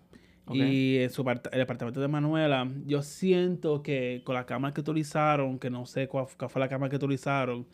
[0.52, 1.22] y en su
[1.52, 6.08] el apartamento de Manuela, yo siento que con la cámara que utilizaron, que no sé
[6.08, 7.68] cuál, cuál fue la cámara que utilizaron,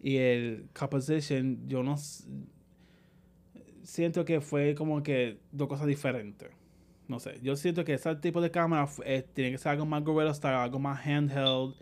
[0.00, 1.96] y el composition, yo no
[3.82, 6.50] siento que fue como que dos cosas diferentes
[7.08, 10.02] no sé, yo siento que ese tipo de cámara eh, tiene que ser algo más
[10.02, 11.74] gorilla style, algo más handheld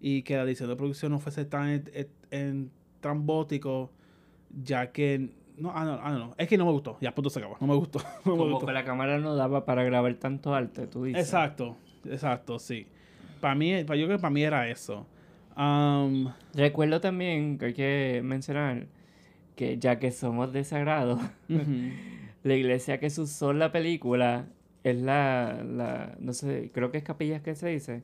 [0.00, 1.84] y que la edición de producción no fuese tan
[2.30, 2.70] en,
[3.00, 3.92] trambótico,
[4.50, 7.38] ya que no, ah, no, ah, no, es que no me gustó, ya punto se
[7.38, 8.00] acabó, no me gustó.
[8.24, 11.22] Como que la cámara no daba para grabar tanto arte, tú dices.
[11.22, 12.86] Exacto, exacto, sí.
[13.40, 15.06] Para mí, yo creo que para mí era eso.
[15.56, 18.86] Um, Recuerdo también que hay que mencionar
[19.56, 21.20] que ya que somos de sagrado,
[22.42, 24.46] la iglesia que usó la película
[24.82, 28.02] es la, la, no sé, creo que es capilla que se dice,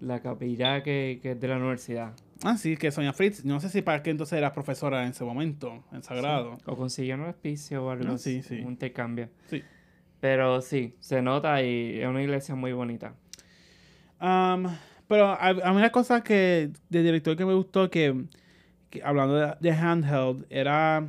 [0.00, 2.14] la capilla que, que es de la universidad.
[2.42, 5.24] Ah, sí, que Sonia Fritz, no sé si para qué entonces era profesora en ese
[5.24, 6.58] momento, en Sagrado.
[6.66, 8.60] O consiguió un auspicio o algo ah, sí, sí.
[8.60, 9.28] un intercambio.
[9.46, 9.62] Sí.
[10.20, 13.14] Pero sí, se nota y es una iglesia muy bonita.
[15.08, 18.24] Pero a, mí una cosa que de director que me gustó que,
[19.02, 21.06] hablando de, handheld era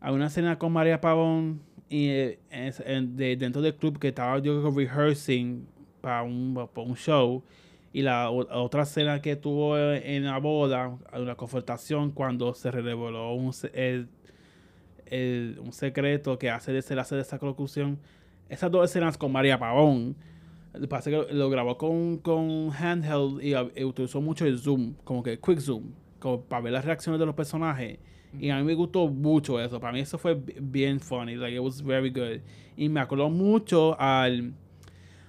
[0.00, 5.66] una escena con María Pavón y de, dentro del club que estaba yo rehearsing
[6.00, 7.42] para un, para un show.
[7.94, 13.52] Y la otra escena que tuvo en la boda, una confrontación cuando se reveló un,
[13.74, 14.08] el,
[15.60, 17.98] un secreto que hace de hace de esa conclusión
[18.52, 20.14] esas dos escenas con María Pavón,
[20.72, 24.94] lo que pasa es que lo grabó con, con handheld y, utilizó mucho el zoom,
[25.04, 27.98] como que quick zoom, como para ver las reacciones de los personajes.
[28.38, 29.78] Y a mí me gustó mucho eso.
[29.78, 31.36] Para mí eso fue bi- bien funny.
[31.36, 32.40] Like, it was very good.
[32.76, 34.54] Y me acordó mucho al,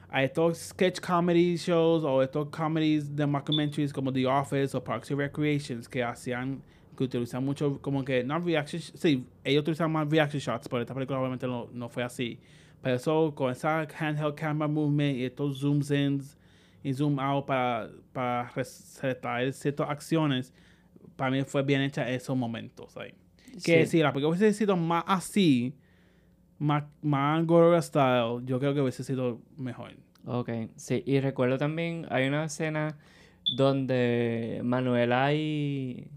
[0.09, 5.11] a estos sketch comedy shows o estos comedies de mockumentaries como The Office o Parks
[5.11, 6.61] and Recreations que hacían,
[6.97, 10.93] que utilizan mucho como que, no reaction, sí, ellos utilizan más reaction shots, pero esta
[10.93, 12.39] película obviamente no, no fue así.
[12.83, 16.37] Pero eso, con esa handheld camera movement y estos zooms ins
[16.83, 20.53] y zoom out para, para resaltar ciertas acciones,
[21.15, 23.13] para mí fue bien hecha esos momentos ahí.
[23.63, 23.91] Que Sí.
[23.91, 25.73] si la película hubiese sido más así,
[26.59, 29.91] más, más Gorilla style, yo creo que hubiese sido mejor.
[30.25, 32.97] Ok, sí, y recuerdo también, hay una escena
[33.55, 36.07] donde Manuela y,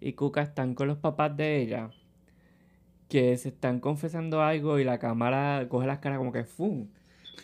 [0.00, 1.90] y Cuca están con los papás de ella,
[3.08, 6.86] que se están confesando algo y la cámara coge las caras como que ¡fum!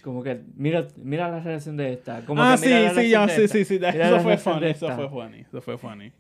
[0.02, 2.24] Como que, mira, mira la reacción de esta.
[2.24, 5.08] Como ah, que mira sí, sí, ya, sí, sí, sí, eso fue funny, eso fue
[5.10, 6.12] funny, eso fue funny.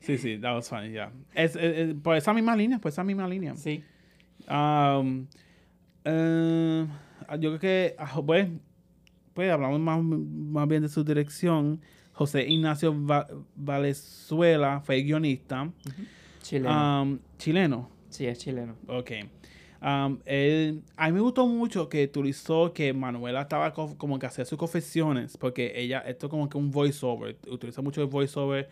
[0.00, 1.10] Sí, sí, that was funny, yeah.
[1.34, 3.56] Es, es- es por esa misma línea, por esa misma línea.
[3.56, 3.82] Sí.
[4.48, 5.26] Um,
[6.04, 6.86] eh,
[7.40, 8.48] yo creo que, ah, pues,
[9.32, 11.80] pues hablamos más, más bien de su dirección.
[12.12, 13.26] José Ignacio Va-
[13.56, 15.68] Valenzuela fue guionista,
[16.42, 17.02] Chileno.
[17.02, 17.90] um, chileno.
[18.14, 18.74] Sí, es chileno.
[18.86, 19.10] Ok.
[19.82, 20.18] Um,
[20.96, 24.56] a mí me gustó mucho que utilizó que Manuela estaba co- como que hacía sus
[24.58, 28.70] confesiones, porque ella, esto como que un voiceover, utiliza mucho el voiceover,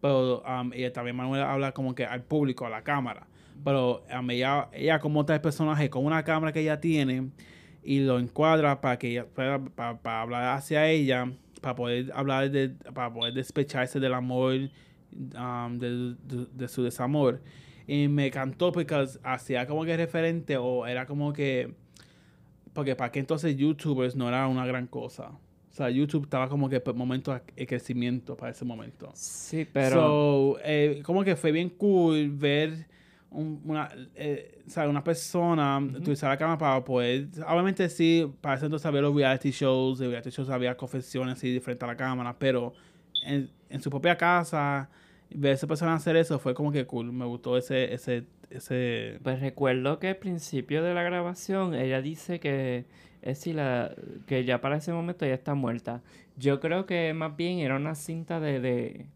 [0.00, 3.26] pero um, ella también Manuela habla como que al público, a la cámara.
[3.64, 7.30] Pero um, ella, ella como tal personaje, con una cámara que ella tiene,
[7.82, 12.68] y lo encuadra para que ella, para, para- hablar hacia ella, para poder hablar de,
[12.94, 14.54] para poder despecharse del amor,
[15.36, 17.40] um, de su desamor.
[17.92, 21.74] Y me encantó porque hacía como que referente o era como que...
[22.72, 25.28] Porque para que entonces YouTubers no era una gran cosa.
[25.70, 29.10] O sea, YouTube estaba como que por momento de crecimiento para ese momento.
[29.14, 29.96] Sí, pero...
[29.96, 32.86] So, eh, como que fue bien cool ver
[33.30, 38.56] un- una, eh, o sea, una persona utilizar la cámara para poder, obviamente sí, para
[38.56, 41.96] ese entonces había los reality shows, de reality shows había confesiones así diferentes a la
[41.96, 42.72] cámara, pero
[43.24, 44.88] en, en su propia casa,
[45.36, 49.18] ver a esa persona hacer eso fue como que cool, me gustó ese, ese, ese,
[49.22, 52.84] Pues recuerdo que al principio de la grabación ella dice que
[53.22, 53.94] es si la
[54.26, 56.02] que ya para ese momento ya está muerta.
[56.36, 59.06] Yo creo que más bien era una cinta de, de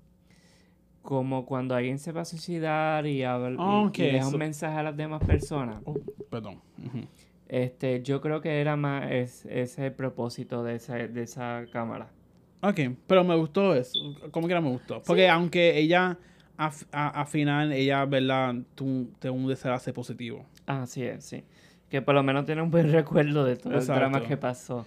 [1.02, 4.76] como cuando alguien se va a suicidar y, habla, y- y deja eso- un mensaje
[4.78, 5.80] a las demás personas.
[5.84, 5.96] oh,
[6.30, 6.60] perdón.
[7.48, 12.08] Este, yo creo que era más es- ese el propósito de esa, de esa cámara.
[12.62, 13.98] Ok, pero me gustó eso.
[14.30, 15.02] Como que era me gustó.
[15.06, 16.18] Porque aunque ella,
[16.56, 18.54] a, a, a final, ella, ¿verdad?
[19.18, 20.46] Te un desenlace positivo.
[20.66, 21.44] Así es, sí.
[21.88, 24.28] Que por lo menos tiene un buen recuerdo de todo el drama Exacto.
[24.28, 24.86] que pasó.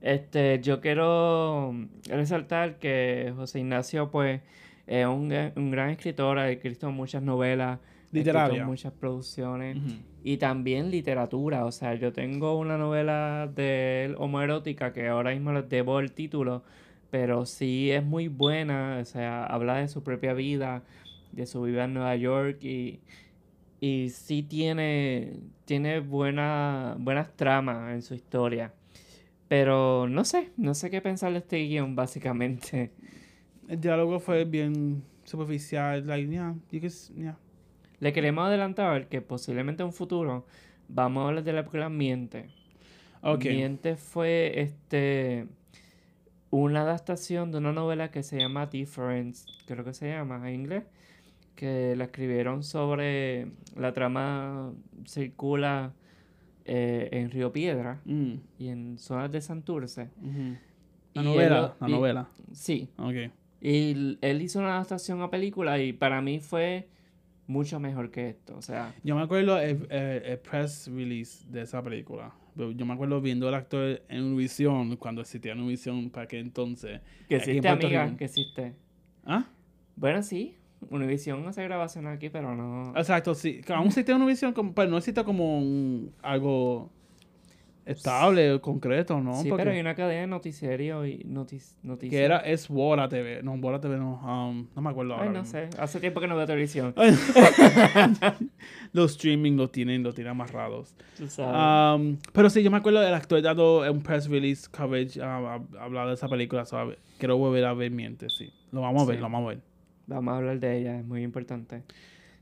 [0.00, 1.74] Este, yo quiero
[2.08, 4.40] resaltar que José Ignacio, pues,
[4.86, 7.80] es un, gran- un gran escritor, ha escrito muchas novelas,
[8.12, 8.64] Literaria.
[8.64, 9.76] muchas producciones
[10.22, 11.64] y también literatura.
[11.66, 16.12] O sea, yo tengo una novela de él, homoerótica, que ahora mismo les debo el
[16.12, 16.62] título,
[17.10, 18.98] pero sí es muy buena.
[19.00, 20.82] O sea, habla de su propia vida,
[21.32, 23.00] de su vida en Nueva York y,
[23.80, 28.72] y sí tiene, tiene buena, buenas tramas en su historia.
[29.48, 32.90] Pero no sé, no sé qué pensar de este guion, básicamente.
[33.68, 36.06] El diálogo fue bien superficial.
[36.06, 37.38] Like, yeah, you can yeah.
[38.00, 40.46] Le queremos adelantar que posiblemente en un futuro
[40.88, 42.50] vamos a hablar de la película Miente.
[43.22, 43.46] Ok.
[43.46, 45.46] Miente fue este
[46.50, 50.84] una adaptación de una novela que se llama Difference, creo que se llama en inglés,
[51.54, 54.72] que la escribieron sobre la trama
[55.06, 55.92] circula
[56.64, 60.08] eh, en Río Piedra Mm, y en zonas de Santurce.
[61.14, 62.28] La Y novela, él la y- novela.
[62.52, 63.32] Sí, Ok.
[63.60, 66.88] y él hizo una adaptación a película y para mí fue
[67.46, 71.62] mucho mejor que esto, o sea, Yo me acuerdo el, el- el press release de
[71.62, 72.32] esa película.
[72.74, 77.00] Yo me acuerdo viendo al actor en Univision, cuando existía Univision para aquel entonces.
[77.28, 78.16] que existe amiga, Rico.
[78.18, 78.74] que existe.
[79.24, 79.46] ¿Ah?
[79.96, 80.54] Bueno, sí,
[80.90, 82.96] Univision hace grabaciones aquí, pero no...
[82.96, 83.60] Exacto, sí.
[83.68, 86.90] Aún existe Univision, pero no existe como un- algo
[87.90, 89.34] estable concreto, ¿no?
[89.42, 91.62] sí, Porque- pero hay una cadena de noticiero y notic
[92.10, 93.42] Que era, es Bora TV.
[93.42, 94.20] No, Bora TV no.
[94.22, 95.26] um, no me acuerdo ahora.
[95.26, 95.50] Ay, no mismo.
[95.58, 96.94] sé, hace tiempo que no veo televisión.
[98.92, 100.94] Los streaming lo tienen, lo tienen amarrados.
[101.16, 102.00] Tú sabes.
[102.00, 106.08] Um, pero sí, yo me acuerdo del actor dando un press release coverage a hablar
[106.08, 106.64] de esa película.
[106.64, 106.98] ¿sabes?
[107.18, 108.50] Quiero volver a ver Mientes, sí.
[108.72, 109.20] Lo vamos a ver, Sí.
[109.20, 109.60] lo vamos a ver.
[110.06, 111.82] Vamos a hablar de ella, es muy importante.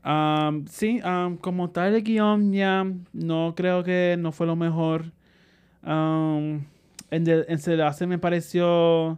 [0.05, 5.11] Um, sí, um, como tal el guion ya no creo que no fue lo mejor.
[5.83, 6.65] Um,
[7.11, 9.17] en, de, en Desenlace me pareció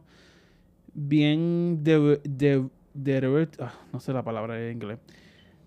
[0.94, 5.00] bien de, de, de- ah, no sé la palabra en inglés.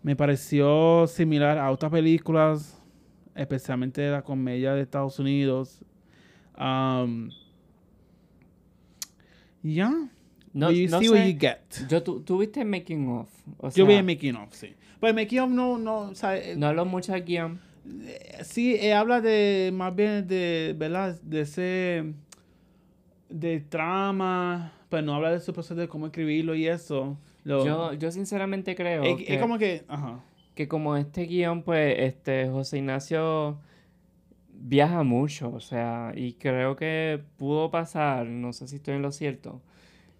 [0.03, 2.81] Me pareció similar a otras películas,
[3.35, 5.81] especialmente la comedia de Estados Unidos.
[6.59, 7.31] Um,
[9.63, 10.09] yeah,
[10.53, 11.89] No, you no see what sé, you get.
[11.89, 13.29] Yo, tu, tú viste Making of.
[13.59, 14.75] O Yo vi el making of, sí.
[15.01, 17.61] Pues making of no, no, o sea, eh, No hablo mucho guion.
[18.45, 21.21] Sí, eh, habla de, más bien de, ¿verdad?
[21.23, 22.15] De ese,
[23.29, 27.19] de trama, pero no habla de su proceso de cómo escribirlo y eso.
[27.45, 30.21] Lo- Yo, yo sinceramente creo es, que, es como que, ajá.
[30.55, 33.59] que como este guion, pues, este, José Ignacio
[34.55, 39.11] viaja mucho, o sea, y creo que pudo pasar, no sé si estoy en lo
[39.11, 39.61] cierto,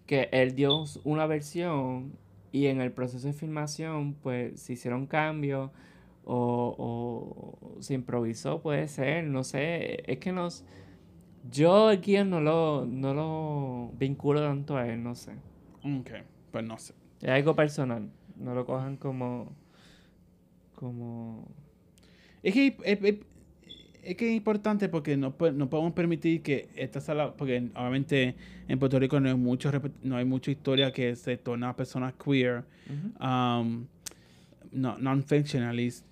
[0.05, 2.13] que él dio una versión
[2.51, 5.71] y en el proceso de filmación, pues, se hicieron cambios
[6.25, 10.63] o, o se improvisó, puede ser, no sé, es que nos...
[11.51, 15.33] Yo el guion no lo, no lo vinculo tanto a él, no sé.
[15.83, 16.11] Ok,
[16.51, 16.93] pues no sé.
[17.21, 18.09] Es algo personal.
[18.37, 19.51] No lo cojan como.
[20.75, 21.45] como.
[22.41, 23.15] Es que es, es-
[24.03, 28.35] es que es importante porque no, no podemos permitir que esta sala, porque obviamente
[28.67, 29.71] en Puerto Rico no hay mucho,
[30.01, 32.63] no hay mucha historia que se torna a personas queer.
[32.87, 33.25] Ujú.
[33.25, 33.85] um,
[34.73, 36.05] no, non-fictionalist.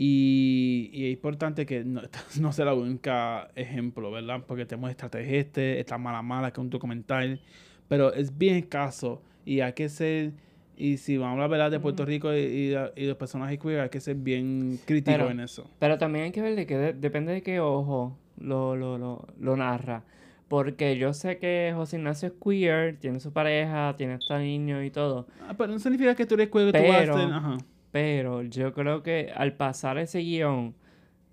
[0.00, 2.02] Y, y es importante que no,
[2.40, 4.44] no sea la única ejemplo, ¿verdad?
[4.46, 7.40] Porque tenemos estrategia este, esta mala mala, que es un documental,
[7.88, 10.34] pero es bien escaso y hay que ser,
[10.76, 11.70] y si vamos a hablar ¿verdad?
[11.72, 12.04] de Puerto.
[12.04, 15.68] Rico y, los personajes queer, hay que ser bien crítico Pero- en eso.
[15.80, 19.26] Pero también hay que ver de que de- depende de qué ojo lo, lo, lo,
[19.40, 20.04] lo narra.
[20.46, 24.90] Porque yo sé que José Ignacio es queer, tiene su pareja, tiene hasta niños y
[24.90, 25.26] todo.
[25.42, 27.56] Ah, pero no significa que tú eres queer, que tú vas a Pero- ser, ajá.
[27.92, 30.74] Pero yo creo que al pasar ese guion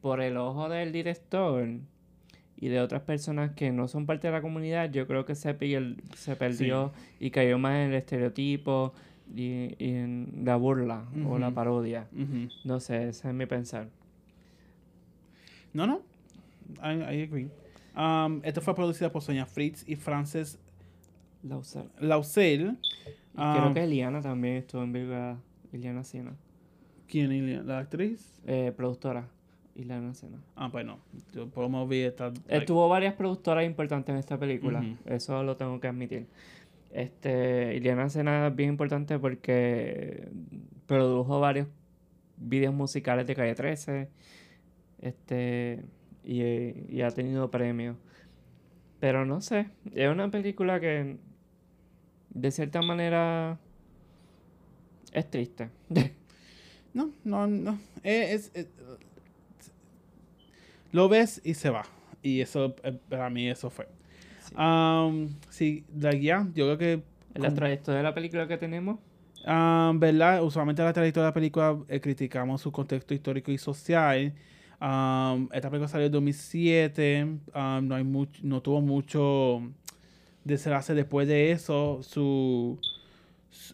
[0.01, 1.67] por el ojo del director
[2.57, 5.55] y de otras personas que no son parte de la comunidad, yo creo que se,
[6.15, 8.93] se perdió y cayó más en el estereotipo
[9.35, 12.07] y, y en la burla o la parodia.
[12.63, 13.89] No sé, ese es mi pensar.
[15.73, 16.01] No, no.
[16.81, 17.49] I, I agree.
[17.97, 20.57] Um, esto fue producido por Sonia Fritz y Frances.
[21.99, 22.77] Lausel.
[22.81, 23.71] Y creo Ah.
[23.73, 25.37] que Eliana también estuvo en Virga.
[25.73, 26.33] Eliana Sena.
[27.07, 28.41] ¿Quién es la actriz?
[28.45, 29.27] Eh, productora.
[29.75, 30.37] Eliana Sena.
[30.55, 30.99] Ah, bueno,
[31.33, 32.31] yo podemos ver esta.
[32.47, 34.83] Estuvo varias productoras importantes en esta película.
[35.05, 36.27] Eso lo tengo que admitir.
[36.91, 40.29] Este, Iliana Sena es bien importante porque
[40.87, 41.67] produjo varios
[42.37, 44.09] videos musicales de Calle 13.
[45.01, 45.83] Este,
[46.23, 47.97] y, y ha tenido premios.
[49.01, 51.17] Pero no sé, es una película que
[52.29, 53.59] de cierta manera
[55.11, 55.69] es triste.
[56.95, 57.77] No, no, no.
[58.03, 58.67] Eh, Es, es-
[60.91, 61.83] lo ves y se va.
[62.23, 63.87] Y eso, eh, para mí, eso fue.
[64.47, 64.55] Sí.
[64.55, 67.03] Um, sí, la guía, yo creo que.
[67.39, 68.97] La trayectoria de la película que tenemos,
[69.47, 70.41] Um, ¿Verdad?
[70.43, 74.33] Usualmente en la trayectoria de la película eh, criticamos su contexto histórico y social.
[74.81, 77.23] Um, esta película salió en 2007.
[77.53, 79.61] um, no, hay much- no tuvo mucho
[80.43, 81.99] desenlace después de eso.
[82.01, 82.79] Su-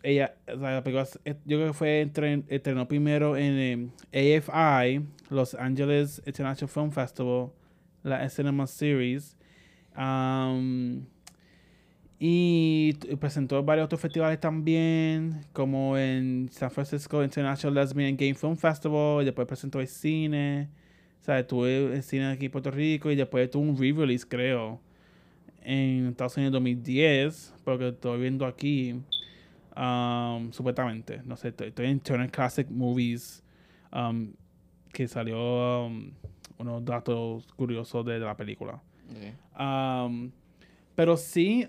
[0.03, 0.83] ella, o sea,
[1.25, 6.91] eh, yo creo que fue entren- estrenó primero en eh, AFI, Los Angeles International Film
[6.91, 7.49] Festival,
[8.03, 9.37] la Cinema Series.
[9.97, 11.05] Um,
[12.23, 19.23] y presentó varios otros festivales también, como en San Francisco International Lesbian Gay Film Festival,
[19.23, 20.69] y después presentó el cine,
[21.19, 24.79] o sea, tuve el cine aquí en Puerto Rico, y después tuvo un re-release, creo,
[25.63, 29.01] en Estados Unidos en 2010, porque estoy viendo aquí,
[29.75, 33.43] um, supuestamente, no sé, estoy, estoy en Turner Classic Movies,
[33.93, 34.33] um,
[34.93, 36.11] que salió um,
[36.57, 38.81] unos datos curiosos de la película.
[39.59, 40.31] Um,
[40.95, 41.65] pero sí,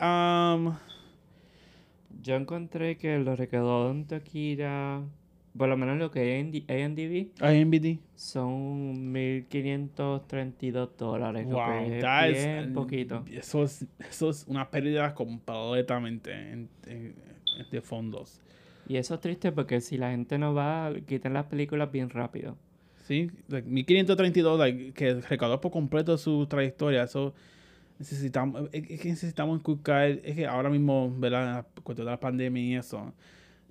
[2.22, 5.02] yo encontré que lo recaudó en Tequila,
[5.56, 7.98] por lo menos lo que hay en IMBD.
[8.14, 13.24] son 1.532 dólares, lo Wow, que es that is- bien poquito.
[13.30, 17.14] Eso es, eso es una pérdida completamente en- en-
[17.70, 18.40] de fondos.
[18.88, 22.56] Y eso es triste porque si la gente no va, quitan las películas bien rápido.
[23.04, 27.04] Sí, like, 1532, like, que recaudó por completo su trayectoria.
[27.04, 27.34] Eso
[27.98, 31.66] necesitamos, es que necesitamos inculcar, es que ahora mismo, ¿verdad?
[31.82, 33.12] Con toda la pandemia y eso,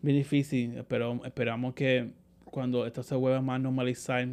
[0.02, 2.12] bien difícil, pero esperamos que
[2.46, 4.28] cuando esto se vuelva más normalizar,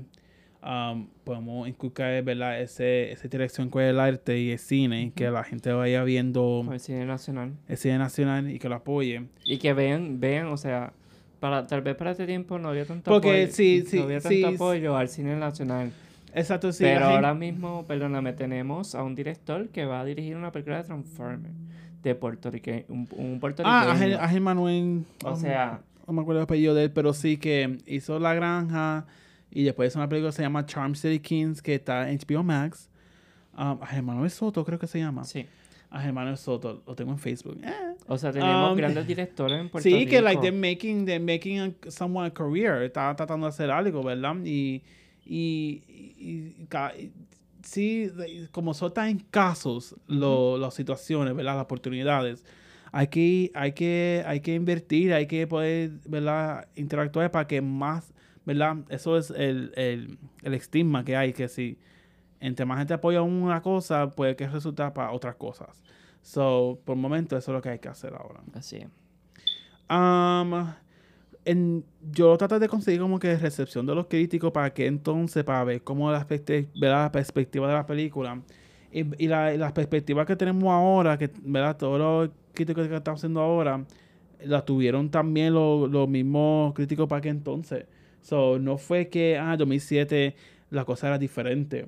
[0.62, 2.60] um, podemos inculcar, ¿verdad?
[2.60, 6.80] Ese, esa dirección con el arte y el cine, que la gente vaya viendo el
[6.80, 7.52] cine nacional.
[7.68, 9.26] el cine nacional y que lo apoye.
[9.44, 10.92] Y que vean, vean, o sea,
[11.40, 14.20] para tal vez para este tiempo no había tanto Porque apoyo, sí, sí, no había
[14.20, 15.92] sí, tanto apoyo al cine nacional.
[16.34, 16.84] Exacto, sí.
[16.84, 20.84] Pero ahora mismo, perdóname, tenemos a un director que va a dirigir una película de
[20.84, 21.54] Transformers
[22.02, 23.76] de puertorriqueño, un, un puertorriqueño.
[23.76, 25.04] Ah, Ángel, Ángel Manuel.
[25.24, 28.34] o um, sea, no me acuerdo el apellido de él, pero sí que hizo La
[28.34, 29.06] Granja
[29.50, 32.42] y después hizo una película que se llama Charm City Kings que está en HBO
[32.42, 32.88] Max.
[33.56, 35.24] Um, Ángel Manuel Soto creo que se llama.
[35.24, 35.46] sí.
[35.90, 37.58] Ángel Manuel Soto, lo tengo en Facebook.
[37.64, 37.72] Eh.
[38.08, 40.10] O sea, tenemos Um, grandes directores en Puerto Sí, Rico.
[40.10, 42.82] que like they're making, they're making a, somewhat a career.
[42.82, 44.36] Está tratando de hacer algo, ¿verdad?
[44.44, 44.82] Y,
[45.24, 47.10] y, y- y ca- y-
[47.62, 48.10] sí,
[48.52, 51.54] como son tan escasos lo- las situaciones, ¿verdad?
[51.54, 52.44] Las oportunidades.
[52.92, 56.68] Hay que, hay que, hay que invertir, hay que poder, ¿verdad?
[56.76, 58.12] Interactuar para que más,
[58.48, 58.78] ¿verdad?
[58.88, 61.76] Eso es el, el, el estigma que hay, que si
[62.40, 65.82] entre más gente apoya una cosa, puede que resulte para otras cosas.
[66.22, 68.40] So, por el momento, eso es lo que hay que hacer ahora.
[68.54, 68.88] Así es.
[69.90, 70.66] Um,
[71.44, 75.64] en, yo traté de conseguir como que recepción de los críticos para que entonces, para
[75.64, 76.26] ver cómo la,
[76.74, 78.40] la perspectiva de la película
[78.90, 81.76] y, y la, y las perspectivas que tenemos ahora, que ¿verdad?
[81.76, 83.84] todos los críticos que estamos haciendo ahora,
[84.42, 87.84] la tuvieron también los, los mismos críticos para que entonces.
[88.22, 90.34] So, no fue que, ah, 2007
[90.70, 91.86] la cosa era diferente.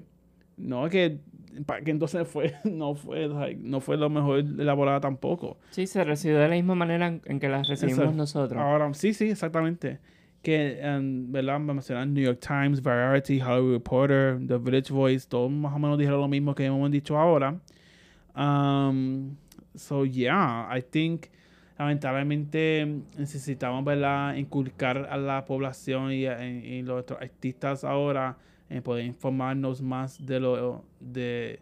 [0.56, 1.18] No, que
[1.66, 5.58] para que entonces fue, no fue, like, no fue lo mejor elaborada tampoco.
[5.70, 8.16] Sí, se recibió de la misma manera en, que las recibimos Exacto.
[8.16, 8.60] nosotros.
[8.60, 9.98] Ahora, sí, sí, exactamente.
[10.42, 11.60] Que, em, ¿verdad?
[11.60, 15.98] Me mencionan New York Times, Variety, Hollywood Reporter, The Village Voice, todos más o menos
[15.98, 17.60] dijeron lo mismo que hemos dicho ahora.
[18.34, 19.36] Um,
[19.74, 21.26] so, yeah, I think,
[21.80, 24.34] lamentablemente, necesitamos, ¿verdad?
[24.36, 28.36] Inculcar a la población y, a- y los artistas ahora
[28.68, 31.58] en poder informarnos más de lo, de,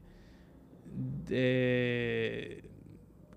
[1.29, 2.64] de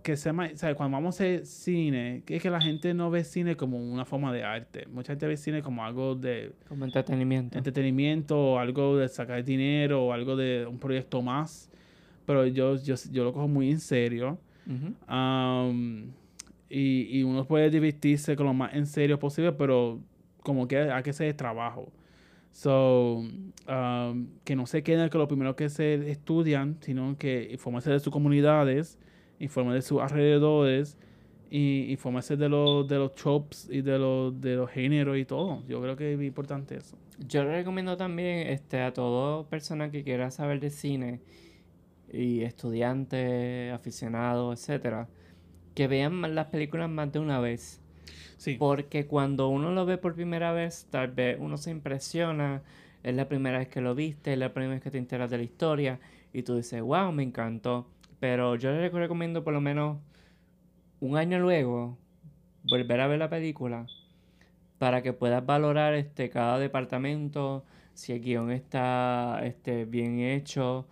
[0.04, 2.92] que se llama, o sea, cuando vamos a hacer cine, que es que la gente
[2.96, 4.88] no ve cine como una forma de arte.
[4.88, 7.56] Mucha gente ve cine como algo de Como entretenimiento.
[7.60, 11.70] entretenimiento, o algo de sacar dinero, o algo de un proyecto más.
[12.26, 14.40] Pero yo, yo, yo lo cojo muy en serio.
[16.72, 20.00] Y, y uno puede divertirse con lo más en serio posible, pero
[20.44, 21.92] como que hay que hacer trabajo.
[22.52, 23.24] So,
[23.68, 28.00] um, que no se queden con lo primero que se estudian, sino que informarse de
[28.00, 29.00] sus comunidades,
[29.40, 30.98] informarse de sus alrededores,
[31.54, 35.62] y informarse de los, de los tropes y de los, de los géneros y todo.
[35.68, 36.98] Yo creo que es importante eso.
[37.28, 41.20] Yo le recomiendo también este, a toda persona que quiera saber de cine
[42.10, 45.10] y estudiante, aficionado, etcétera,
[45.76, 47.82] que vean las películas más de una vez.
[48.38, 48.56] Sí.
[48.58, 52.64] Porque cuando uno lo ve por primera vez, tal vez uno se impresiona,
[53.04, 55.38] es la primera vez que lo viste, es la primera vez que te enteras de
[55.38, 56.00] la historia
[56.34, 57.88] y tú dices, wow, me encantó.
[58.20, 59.98] Pero yo le recomiendo por lo menos
[61.00, 61.98] un año luego
[62.64, 63.88] volver a ver la película
[64.78, 67.64] para que puedas valorar este cada departamento,
[67.94, 70.88] si el guion está este, bien hecho,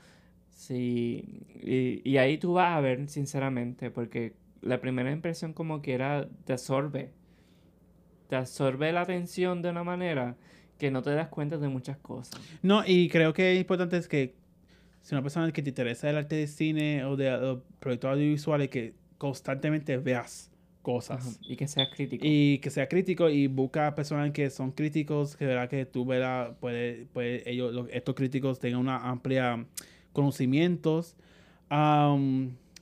[0.51, 6.27] si y, y ahí tú vas a ver sinceramente, porque la primera impresión como quiera
[6.45, 7.11] te absorbe,
[8.27, 10.35] te absorbe la atención de una manera
[10.77, 12.39] que no te das cuenta de muchas cosas.
[12.61, 14.35] No, y creo que es importante es que
[15.01, 18.93] si una persona que te interesa el arte de cine o de proyectos audiovisuales, que
[19.17, 20.51] constantemente veas
[20.81, 21.25] cosas.
[21.27, 22.25] Ajá, Y que seas crítico.
[22.25, 26.55] Y que sea crítico y busca personas que son críticos, que verá que tú verás,
[26.59, 29.65] puede, puede ellos, los- estos críticos tengan una amplia
[30.13, 31.15] conocimientos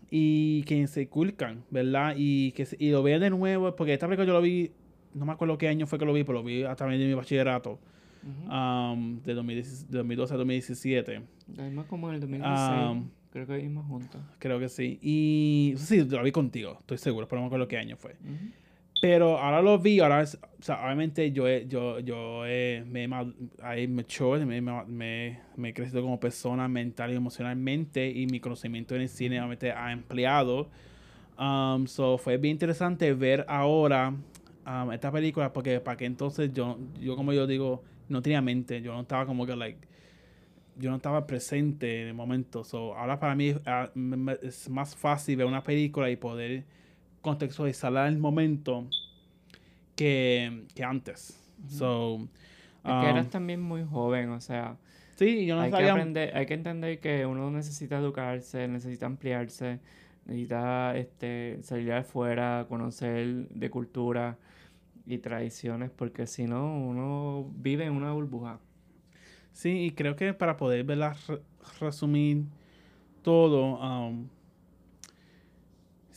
[0.09, 2.15] y que se inculcan, ¿verdad?
[2.17, 4.71] Y que y lo vean de nuevo, porque esta película yo lo vi,
[5.13, 7.05] no me acuerdo qué año fue que lo vi, pero lo vi a través de
[7.05, 7.79] mi bachillerato,
[8.23, 8.51] Ujú.
[8.51, 11.21] am, de 2010 de 2012 a 2017.
[11.55, 12.81] Lo vimos como en el 2016.
[12.81, 13.01] Ah,
[13.31, 14.21] Creo que vimos juntos.
[14.39, 14.97] Creo que sí.
[15.01, 18.15] Y sí, lo vi contigo, estoy seguro, pero no me acuerdo qué año fue.
[18.99, 23.07] Pero ahora lo vi, ahora, o sea, obviamente yo, he, yo, yo he, me he
[23.07, 23.31] ma-
[23.77, 28.95] I matured, me, me, me, he crecido como persona mental y emocionalmente y mi conocimiento
[28.95, 30.67] en el cine obviamente ha ampliado.
[31.37, 34.09] Um, so fue bien interesante ver ahora
[34.65, 38.81] um, esta película porque para que entonces yo, yo como yo digo, no tenía mente,
[38.81, 39.79] yo no estaba como que like,
[40.75, 42.63] yo no estaba presente en el momento.
[42.63, 43.91] So ahora para mí ah,
[44.41, 46.63] es más fácil ver una película y poder
[47.21, 48.85] contextualizar el momento
[49.95, 51.39] que, que antes.
[51.67, 52.27] So,
[52.83, 54.77] Es que eras um, también muy joven, o sea,
[55.15, 55.91] sí, yo no hay que sabía.
[55.93, 59.79] aprender, hay que entender que uno necesita educarse, necesita ampliarse,
[60.25, 64.37] necesita este, salir afuera, conocer de cultura
[65.05, 68.59] y tradiciones, porque si no, uno vive en una burbuja.
[69.53, 70.85] Sí, y creo que para poder
[71.79, 72.45] resumir
[73.23, 74.27] todo, um,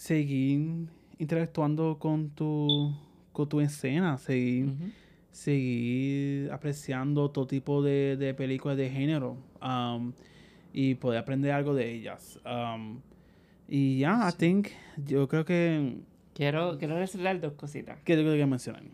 [0.01, 0.89] seguir
[1.19, 2.95] interactuando con tu,
[3.33, 4.73] con tu escena, seguir
[5.31, 10.13] seguir apreciando todo tipo de, de películas de género um,
[10.73, 12.41] y poder aprender algo de ellas.
[12.45, 13.01] Um,
[13.69, 14.69] y ya, I think,
[15.07, 15.99] yo creo que...
[16.35, 17.99] Quiero, quiero resaltar dos cositas.
[18.05, 18.85] ¿Qué es lo que mencionan?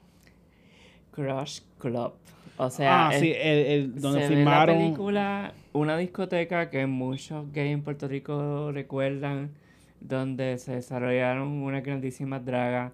[1.12, 2.12] Crush Club.
[2.58, 4.76] O sea, ah, es- sí, el, el- donde se ve en la filmaron...
[4.76, 9.50] película una discoteca que muchos gays en Puerto Rico recuerdan,
[10.00, 12.92] donde se desarrollaron unas grandísimas dragas.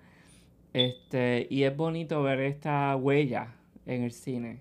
[0.72, 3.48] Este, y es bonito ver esta huella
[3.86, 4.60] en el cine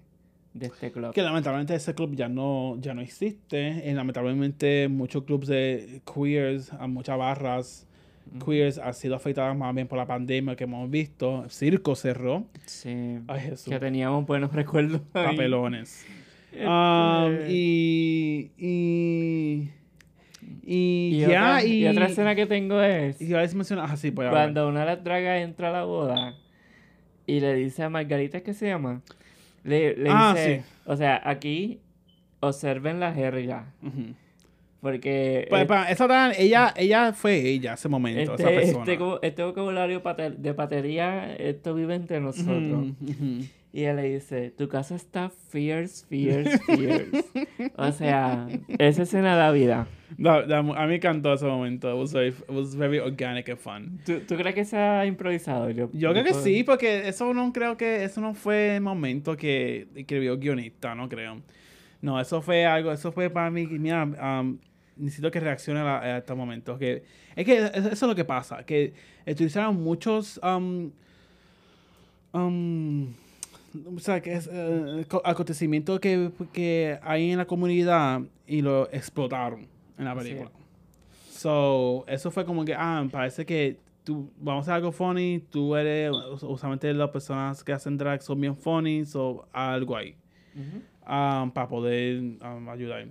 [0.53, 1.13] de este club.
[1.13, 3.83] Que lamentablemente ese club ya no, ya no existe.
[3.85, 7.87] Y lamentablemente muchos clubs de queers, a muchas barras
[8.35, 8.51] Ujú.
[8.51, 11.43] queers han sido afectadas más bien por la pandemia que hemos visto.
[11.45, 12.45] El circo cerró.
[12.65, 13.19] Sí.
[13.27, 13.69] Ay, Jesús.
[13.71, 15.01] Que teníamos buenos recuerdos.
[15.13, 15.25] ahí.
[15.27, 16.05] Papelones.
[16.53, 19.69] Um, y, y,
[20.63, 23.83] y, y ya, otra, y, y otra escena que tengo es y a veces menciona,
[23.85, 26.35] ah, sí, pues cuando una de las dragas entra a la boda
[27.27, 29.01] y le dice a Margarita, ¿es que se llama?
[29.63, 30.81] Le, le Ah, dice, sí.
[30.85, 31.79] o sea, aquí
[32.39, 33.71] observen la jerga.
[33.83, 34.13] Ujú.
[34.81, 38.79] Porque Pues, esa ella, ella fue ella ese momento, esa este, persona.
[38.79, 40.01] este, co- este vocabulario
[40.37, 42.87] de patería, esto vive entre nosotros.
[43.73, 47.23] Y él le dice, tu casa está fierce, fierce, fierce.
[47.77, 49.87] o sea, esa escena da vida.
[50.17, 51.89] Da- da- a mí me encantó ese momento.
[51.89, 53.99] It was very, it was very organic and fun.
[54.05, 55.69] ¿Tú, tú crees que se ha improvisado?
[55.69, 59.37] Yo, Yo creo que sí, porque eso no creo que eso no fue el momento
[59.37, 61.41] que escribió guionista, no creo.
[62.01, 64.57] No, eso fue algo, eso fue para mí, mira, um,
[64.97, 66.77] necesito que reaccione a, a este momento.
[66.77, 67.03] Que,
[67.37, 68.93] es que eso es lo que pasa, que
[69.25, 70.91] utilizaron muchos um,
[72.33, 73.13] um,
[73.95, 78.89] o sea, que es eh, co- acontecimientos que, que hay en la comunidad y lo
[78.91, 79.67] explotaron
[79.97, 80.51] en la película.
[81.29, 85.75] So, eso fue como que, ah, parece que tú, vamos a hacer algo funny, tú
[85.75, 90.15] eres, us- usualmente las personas que hacen drag son bien funny, so, algo ahí,
[90.55, 90.77] Ujú.
[91.11, 93.07] um, para poder um, ayudar.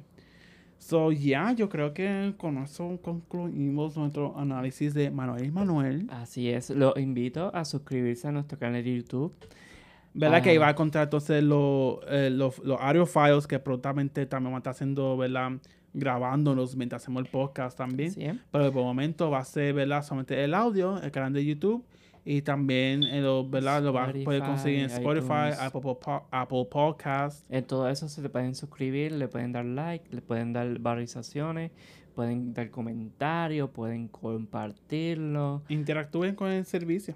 [0.78, 6.06] So, ya, yo creo que con eso concluimos nuestro análisis de Manuel y Manuel.
[6.10, 9.32] Así es, los invito a suscribirse a nuestro canal de YouTube.
[10.12, 10.42] ¿Verdad?
[10.42, 10.54] Que Ah.
[10.54, 14.60] iba a encontrar entonces los, eh, los, los audio files que prontamente también vamos a
[14.60, 15.52] estar haciendo, ¿verdad?
[15.92, 18.10] Grabándolos mientras hacemos el podcast también.
[18.12, 18.26] ¿sí?
[18.50, 20.02] Pero por el momento va a ser, ¿verdad?
[20.02, 21.84] Solamente el audio, el canal de YouTube.
[22.22, 23.82] Y también, eh, lo, ¿verdad?
[23.82, 25.54] Lo vas a poder conseguir en Spotify.
[25.58, 27.50] Apple, Po- Apple Podcast.
[27.50, 31.70] En todo eso se le pueden suscribir, le pueden dar like, le pueden dar valorizaciones,
[32.14, 35.62] pueden dar comentarios, pueden compartirlo.
[35.68, 37.14] Interactúen con el servicio.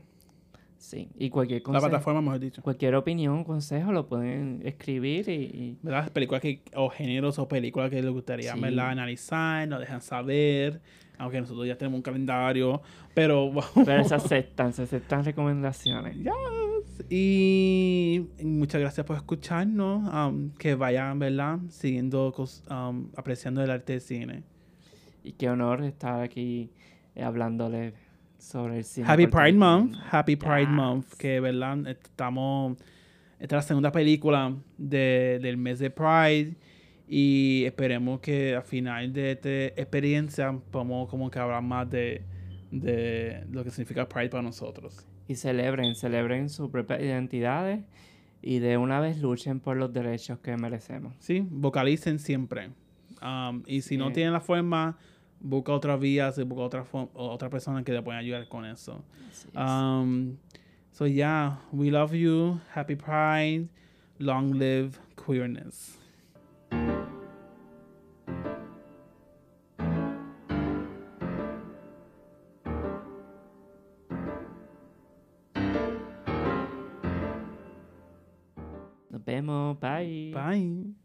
[0.84, 2.60] Sí, y cualquier La consejo, plataforma, mejor dicho.
[2.62, 6.12] cualquier opinión, consejo lo pueden escribir y, y- ¿Verdad?
[6.12, 8.60] Películas que, o géneros o películas que les gustaría, Sí.
[8.60, 8.90] ¿verdad?
[8.90, 10.82] Analizar, nos dejan saber.
[11.16, 12.82] Aunque nosotros ya tenemos un calendario.
[13.14, 13.50] Pero
[13.86, 16.16] pero se aceptan, se aceptan recomendaciones.
[16.18, 17.06] Yes.
[17.08, 20.12] Y muchas gracias por escucharnos.
[20.12, 21.60] um, que vayan, ¿verdad?
[21.70, 22.34] Siguiendo,
[22.70, 24.42] um, apreciando el arte del cine.
[25.22, 26.70] Y qué honor estar aquí
[27.14, 27.94] eh, hablándole
[28.44, 29.06] sobre el cine.
[29.08, 29.96] Happy Pride Month.
[30.10, 30.68] Happy Pride Yes.
[30.70, 31.14] Month.
[31.18, 31.86] Que, ¿verdad?
[31.88, 32.76] Estamos.
[33.38, 36.56] Esta es la segunda película de- del mes de Pride.
[37.08, 39.48] Y esperemos que al final de esta
[39.80, 42.22] experiencia podamos como que hablar más de,
[42.70, 45.06] de lo que significa Pride para nosotros.
[45.28, 47.80] Y celebren, celebren sus propias identidades
[48.40, 51.14] y de una vez luchen por los derechos que merecemos.
[51.18, 52.70] Sí, vocalicen siempre.
[53.22, 54.98] Um, y si no tienen la forma,
[55.44, 59.04] busca otras vías, busca otra, otra persona que te pueda ayudar con eso.
[59.30, 59.54] Así es.
[59.54, 60.38] Um,
[60.90, 62.60] so yeah, we love you.
[62.74, 63.68] Happy Pride.
[64.18, 65.98] Long live queerness.
[79.10, 80.32] Nos vemos, bye.
[80.32, 81.03] Bye.